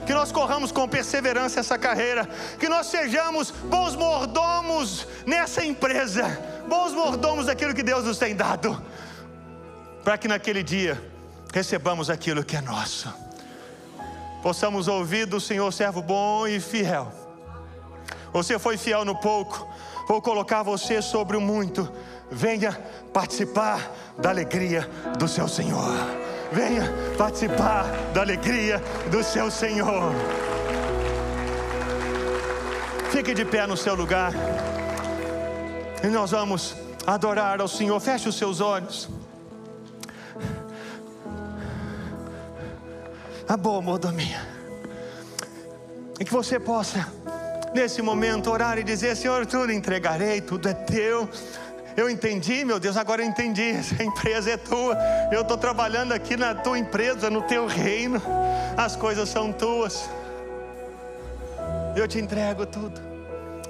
que 0.07 0.15
nós 0.15 0.31
corramos 0.31 0.71
com 0.71 0.89
perseverança 0.89 1.61
essa 1.61 1.77
carreira, 1.77 2.27
que 2.59 2.69
nós 2.69 2.87
sejamos 2.87 3.51
bons 3.51 3.97
mordomos 3.97 5.07
nessa 5.27 5.65
empresa, 5.65 6.25
bons 6.67 6.93
mordomos 6.93 7.47
daquilo 7.47 7.75
que 7.75 7.83
Deus 7.83 8.05
nos 8.05 8.19
tem 8.19 8.35
dado, 8.35 8.81
para 10.03 10.17
que 10.17 10.29
naquele 10.29 10.63
dia 10.63 11.03
recebamos 11.53 12.09
aquilo 12.09 12.45
que 12.45 12.57
é 12.57 12.61
nosso, 12.61 13.13
possamos 14.43 14.89
ouvir 14.89 15.27
do 15.27 15.41
Senhor, 15.41 15.73
servo 15.73 16.01
bom 16.01 16.47
e 16.47 16.61
fiel 16.61 17.24
você 18.35 18.59
foi 18.59 18.77
fiel 18.77 19.05
no 19.05 19.15
pouco, 19.15 19.65
vou 20.09 20.21
colocar 20.21 20.65
você 20.65 21.01
sobre 21.01 21.37
o 21.37 21.41
muito. 21.41 21.89
Venha 22.29 22.73
participar 23.13 23.89
da 24.19 24.31
alegria 24.31 24.91
do 25.17 25.29
seu 25.29 25.47
Senhor. 25.47 25.95
Venha 26.51 26.83
participar 27.17 27.85
da 28.13 28.23
alegria 28.23 28.83
do 29.09 29.23
seu 29.23 29.53
Senhor. 29.53 30.13
Fique 33.13 33.33
de 33.35 33.45
pé 33.45 33.69
no 33.69 33.77
seu 33.77 33.95
lugar. 33.95 34.33
E 36.03 36.09
nós 36.09 36.33
vamos 36.33 36.75
adorar 37.07 37.61
ao 37.61 37.69
Senhor. 37.69 38.01
Feche 38.01 38.29
os 38.29 38.35
seus 38.35 38.61
olhos. 38.61 39.09
A 43.49 43.57
boa 43.57 43.81
mordomia. 43.81 44.45
E 46.19 46.25
que 46.25 46.33
você 46.33 46.59
possa 46.59 47.07
nesse 47.75 48.01
momento, 48.01 48.51
orar 48.51 48.79
e 48.79 48.85
dizer: 48.85 49.17
Senhor, 49.17 49.45
tudo 49.45 49.73
entregarei, 49.73 50.41
tudo 50.41 50.69
é 50.69 50.75
teu. 50.75 51.29
Eu 51.97 52.11
entendi, 52.11 52.65
meu 52.65 52.81
Deus, 52.81 52.97
agora 52.97 53.23
eu 53.23 53.27
entendi. 53.27 53.71
Essa 53.77 54.03
empresa 54.03 54.51
é 54.51 54.57
tua. 54.57 54.97
Eu 55.31 55.43
estou 55.43 55.57
trabalhando 55.57 56.13
aqui 56.13 56.37
na 56.37 56.55
tua 56.55 56.79
empresa, 56.79 57.29
no 57.29 57.43
teu 57.43 57.67
reino. 57.67 58.23
As 58.77 58.97
coisas 58.97 59.29
são 59.29 59.53
tuas. 59.53 60.09
Eu 61.97 62.09
te 62.09 62.19
entrego 62.19 62.67
tudo. 62.67 63.01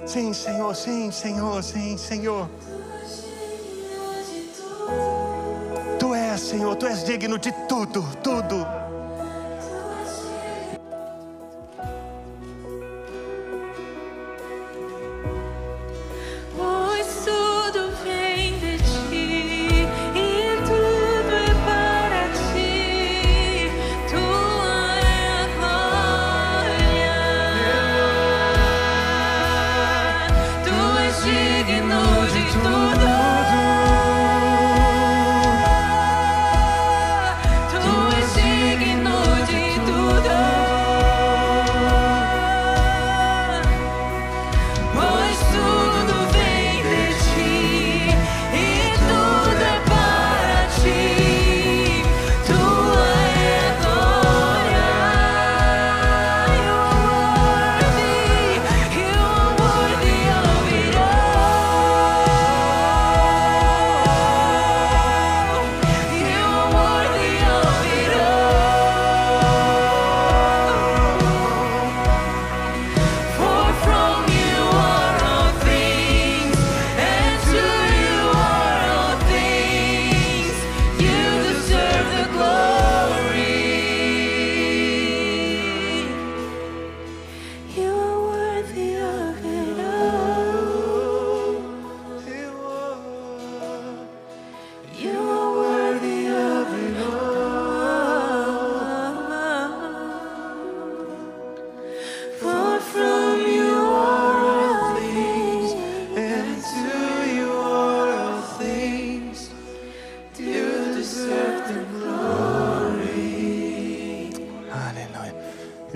Sim, 0.05 0.33
Senhor, 0.33 0.75
sim, 0.75 1.11
Senhor, 1.11 1.63
sim, 1.63 1.97
Senhor. 1.97 2.49
Tu 5.99 6.13
és, 6.13 6.41
Senhor, 6.41 6.75
tu 6.75 6.85
és 6.85 7.03
digno 7.03 7.37
de 7.37 7.51
tudo, 7.67 8.03
tudo. 8.23 8.84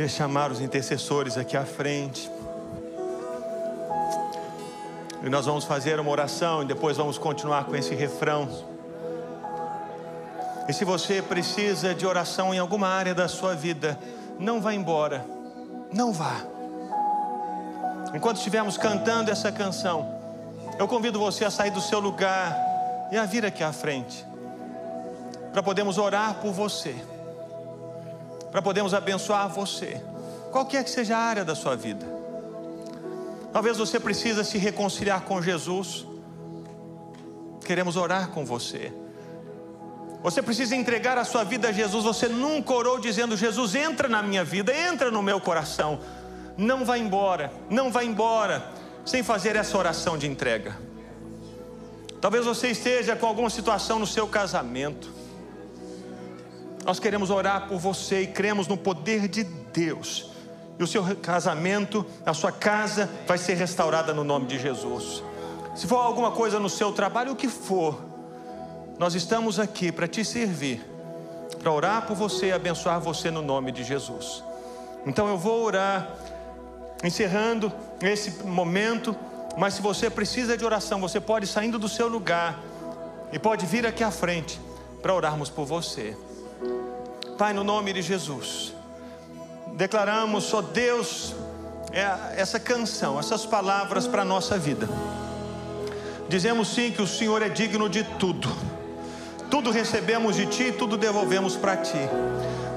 Chamar 0.09 0.51
os 0.51 0.59
intercessores 0.59 1.37
aqui 1.37 1.55
à 1.55 1.65
frente. 1.65 2.29
E 5.23 5.29
nós 5.29 5.45
vamos 5.45 5.65
fazer 5.65 5.99
uma 5.99 6.09
oração 6.09 6.63
e 6.63 6.65
depois 6.65 6.97
vamos 6.97 7.17
continuar 7.17 7.65
com 7.65 7.75
esse 7.75 7.93
refrão. 7.93 8.47
E 10.67 10.73
se 10.73 10.85
você 10.85 11.21
precisa 11.21 11.93
de 11.93 12.05
oração 12.05 12.53
em 12.53 12.59
alguma 12.59 12.87
área 12.87 13.13
da 13.13 13.27
sua 13.27 13.55
vida, 13.55 13.99
não 14.37 14.61
vá 14.61 14.73
embora. 14.73 15.25
Não 15.91 16.13
vá. 16.13 16.41
Enquanto 18.13 18.37
estivermos 18.37 18.77
cantando 18.77 19.29
essa 19.29 19.51
canção, 19.51 20.19
eu 20.77 20.87
convido 20.87 21.19
você 21.19 21.43
a 21.43 21.51
sair 21.51 21.71
do 21.71 21.81
seu 21.81 21.99
lugar 21.99 22.57
e 23.11 23.17
a 23.17 23.25
vir 23.25 23.45
aqui 23.45 23.63
à 23.63 23.73
frente, 23.73 24.25
para 25.51 25.61
podermos 25.61 25.97
orar 25.97 26.35
por 26.35 26.53
você, 26.53 26.95
para 28.51 28.61
podermos 28.61 28.93
abençoar 28.93 29.49
você, 29.49 30.01
qualquer 30.51 30.83
que 30.83 30.89
seja 30.89 31.17
a 31.17 31.19
área 31.19 31.45
da 31.45 31.55
sua 31.55 31.75
vida. 31.75 32.05
Talvez 33.51 33.77
você 33.77 33.99
precisa 33.99 34.43
se 34.43 34.57
reconciliar 34.57 35.21
com 35.21 35.41
Jesus. 35.41 36.05
Queremos 37.65 37.97
orar 37.97 38.29
com 38.29 38.45
você. 38.45 38.91
Você 40.21 40.41
precisa 40.41 40.75
entregar 40.75 41.17
a 41.17 41.23
sua 41.23 41.43
vida 41.43 41.69
a 41.69 41.71
Jesus. 41.71 42.03
Você 42.03 42.27
nunca 42.27 42.73
orou 42.73 42.99
dizendo: 42.99 43.37
Jesus, 43.37 43.73
entra 43.75 44.07
na 44.07 44.21
minha 44.21 44.43
vida, 44.43 44.73
entra 44.75 45.09
no 45.09 45.23
meu 45.23 45.39
coração. 45.39 45.99
Não 46.57 46.83
vá 46.83 46.97
embora, 46.97 47.51
não 47.69 47.91
vá 47.91 48.03
embora 48.03 48.63
sem 49.05 49.23
fazer 49.23 49.55
essa 49.55 49.77
oração 49.77 50.17
de 50.17 50.27
entrega. 50.27 50.77
Talvez 52.19 52.45
você 52.45 52.67
esteja 52.69 53.15
com 53.15 53.25
alguma 53.25 53.49
situação 53.49 53.97
no 53.97 54.05
seu 54.05 54.27
casamento. 54.27 55.18
Nós 56.85 56.99
queremos 56.99 57.29
orar 57.29 57.67
por 57.67 57.77
você 57.77 58.21
e 58.21 58.27
cremos 58.27 58.67
no 58.67 58.77
poder 58.77 59.27
de 59.27 59.43
Deus. 59.43 60.31
E 60.77 60.83
o 60.83 60.87
seu 60.87 61.03
casamento, 61.17 62.05
a 62.25 62.33
sua 62.33 62.51
casa 62.51 63.09
vai 63.27 63.37
ser 63.37 63.55
restaurada 63.55 64.13
no 64.13 64.23
nome 64.23 64.47
de 64.47 64.57
Jesus. 64.57 65.21
Se 65.75 65.87
for 65.87 65.97
alguma 65.97 66.31
coisa 66.31 66.59
no 66.59 66.69
seu 66.69 66.91
trabalho, 66.91 67.33
o 67.33 67.35
que 67.35 67.47
for, 67.47 67.99
nós 68.97 69.13
estamos 69.13 69.59
aqui 69.59 69.91
para 69.91 70.07
te 70.07 70.23
servir, 70.23 70.85
para 71.59 71.71
orar 71.71 72.05
por 72.05 72.15
você 72.15 72.47
e 72.47 72.51
abençoar 72.51 72.99
você 72.99 73.29
no 73.29 73.41
nome 73.41 73.71
de 73.71 73.83
Jesus. 73.83 74.43
Então 75.05 75.27
eu 75.27 75.37
vou 75.37 75.63
orar 75.63 76.15
encerrando 77.03 77.71
esse 78.01 78.43
momento, 78.43 79.15
mas 79.57 79.75
se 79.75 79.81
você 79.81 80.09
precisa 80.09 80.57
de 80.57 80.65
oração, 80.65 80.99
você 80.99 81.19
pode 81.19 81.47
saindo 81.47 81.79
do 81.79 81.87
seu 81.87 82.07
lugar 82.07 82.59
e 83.31 83.39
pode 83.39 83.65
vir 83.65 83.85
aqui 83.85 84.03
à 84.03 84.11
frente 84.11 84.59
para 85.01 85.13
orarmos 85.13 85.49
por 85.49 85.65
você. 85.65 86.17
Pai, 87.39 87.53
no 87.53 87.63
nome 87.63 87.93
de 87.93 88.01
Jesus, 88.01 88.73
declaramos, 89.77 90.53
ó 90.53 90.61
Deus, 90.61 91.33
é 91.89 92.35
essa 92.35 92.59
canção, 92.59 93.17
essas 93.17 93.45
palavras 93.45 94.05
para 94.05 94.23
a 94.23 94.25
nossa 94.25 94.57
vida. 94.57 94.89
Dizemos 96.27 96.67
sim 96.67 96.91
que 96.91 97.01
o 97.01 97.07
Senhor 97.07 97.41
é 97.41 97.47
digno 97.47 97.87
de 97.87 98.03
tudo, 98.03 98.49
tudo 99.49 99.71
recebemos 99.71 100.35
de 100.35 100.47
Ti, 100.47 100.73
tudo 100.77 100.97
devolvemos 100.97 101.55
para 101.55 101.77
Ti. 101.77 102.09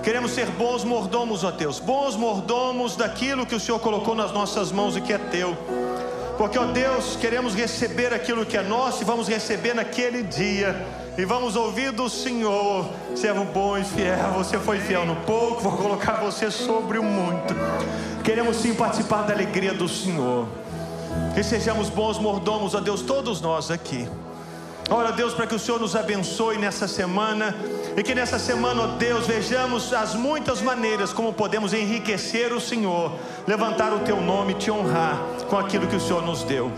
Queremos 0.00 0.30
ser 0.30 0.46
bons 0.46 0.84
mordomos, 0.84 1.42
ó 1.42 1.50
Deus, 1.50 1.80
bons 1.80 2.14
mordomos 2.14 2.94
daquilo 2.94 3.44
que 3.44 3.56
o 3.56 3.60
Senhor 3.60 3.80
colocou 3.80 4.14
nas 4.14 4.30
nossas 4.30 4.70
mãos 4.70 4.96
e 4.96 5.00
que 5.00 5.12
é 5.12 5.18
teu. 5.18 5.56
Porque, 6.38 6.56
ó 6.56 6.66
Deus, 6.66 7.16
queremos 7.16 7.52
receber 7.52 8.14
aquilo 8.14 8.46
que 8.46 8.56
é 8.56 8.62
nosso 8.62 9.02
e 9.02 9.04
vamos 9.04 9.26
receber 9.26 9.74
naquele 9.74 10.22
dia. 10.22 11.01
E 11.16 11.26
vamos 11.26 11.56
ouvir 11.56 11.92
do 11.92 12.08
Senhor, 12.08 12.88
servo 13.14 13.44
bom 13.44 13.76
e 13.76 13.84
fiel. 13.84 14.32
Você 14.38 14.58
foi 14.58 14.80
fiel 14.80 15.04
no 15.04 15.14
pouco, 15.16 15.60
vou 15.60 15.72
colocar 15.72 16.14
você 16.14 16.50
sobre 16.50 16.98
o 16.98 17.02
muito. 17.02 17.54
Queremos 18.24 18.56
sim 18.56 18.74
participar 18.74 19.22
da 19.22 19.34
alegria 19.34 19.74
do 19.74 19.86
Senhor. 19.86 20.48
Que 21.34 21.42
sejamos 21.42 21.90
bons 21.90 22.18
mordomos, 22.18 22.74
ó 22.74 22.80
Deus, 22.80 23.02
todos 23.02 23.42
nós 23.42 23.70
aqui. 23.70 24.08
Ora, 24.88 25.12
Deus, 25.12 25.34
para 25.34 25.46
que 25.46 25.54
o 25.54 25.58
Senhor 25.58 25.78
nos 25.78 25.94
abençoe 25.94 26.56
nessa 26.56 26.88
semana 26.88 27.54
e 27.94 28.02
que 28.02 28.14
nessa 28.14 28.38
semana, 28.38 28.82
ó 28.82 28.86
Deus, 28.96 29.26
vejamos 29.26 29.92
as 29.92 30.14
muitas 30.14 30.62
maneiras 30.62 31.12
como 31.12 31.30
podemos 31.34 31.74
enriquecer 31.74 32.54
o 32.54 32.60
Senhor, 32.60 33.12
levantar 33.46 33.92
o 33.92 34.00
teu 34.00 34.18
nome 34.18 34.52
e 34.52 34.56
te 34.56 34.70
honrar 34.70 35.18
com 35.50 35.58
aquilo 35.58 35.86
que 35.86 35.96
o 35.96 36.00
Senhor 36.00 36.22
nos 36.22 36.42
deu. 36.42 36.72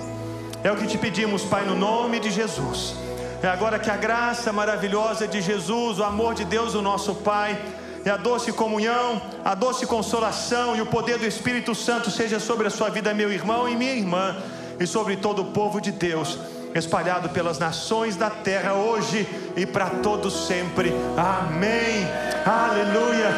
É 0.64 0.72
o 0.72 0.76
que 0.76 0.88
te 0.88 0.98
pedimos, 0.98 1.44
Pai, 1.44 1.64
no 1.64 1.76
nome 1.76 2.18
de 2.18 2.32
Jesus. 2.32 3.03
É 3.44 3.48
agora 3.48 3.78
que 3.78 3.90
a 3.90 3.96
graça 3.98 4.50
maravilhosa 4.54 5.28
de 5.28 5.42
Jesus, 5.42 5.98
o 5.98 6.02
amor 6.02 6.32
de 6.34 6.46
Deus, 6.46 6.74
o 6.74 6.80
nosso 6.80 7.14
Pai, 7.16 7.60
e 8.02 8.08
a 8.08 8.16
doce 8.16 8.50
comunhão, 8.54 9.20
a 9.44 9.54
doce 9.54 9.86
consolação 9.86 10.74
e 10.74 10.80
o 10.80 10.86
poder 10.86 11.18
do 11.18 11.26
Espírito 11.26 11.74
Santo 11.74 12.10
seja 12.10 12.40
sobre 12.40 12.66
a 12.66 12.70
sua 12.70 12.88
vida, 12.88 13.12
meu 13.12 13.30
irmão 13.30 13.68
e 13.68 13.76
minha 13.76 13.92
irmã, 13.92 14.34
e 14.80 14.86
sobre 14.86 15.16
todo 15.16 15.42
o 15.42 15.52
povo 15.52 15.78
de 15.78 15.92
Deus 15.92 16.38
espalhado 16.74 17.28
pelas 17.28 17.58
nações 17.58 18.16
da 18.16 18.30
terra, 18.30 18.72
hoje 18.72 19.28
e 19.54 19.66
para 19.66 19.90
todos 19.90 20.46
sempre. 20.46 20.94
Amém. 21.14 22.08
Aleluia. 22.46 23.28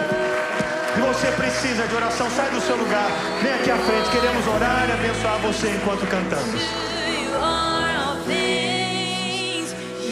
Se 0.94 1.00
você 1.00 1.32
precisa 1.32 1.84
de 1.84 1.94
oração, 1.96 2.30
sai 2.30 2.48
do 2.50 2.60
seu 2.60 2.76
lugar, 2.76 3.10
vem 3.42 3.52
aqui 3.54 3.72
à 3.72 3.76
frente. 3.76 4.08
Queremos 4.10 4.46
orar 4.46 4.88
e 4.88 4.92
abençoar 4.92 5.38
você 5.40 5.68
enquanto 5.68 6.06
cantamos. 6.06 6.95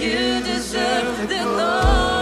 You 0.04 0.42
deserve 0.42 1.28
the 1.30 1.42
glory. 1.44 2.13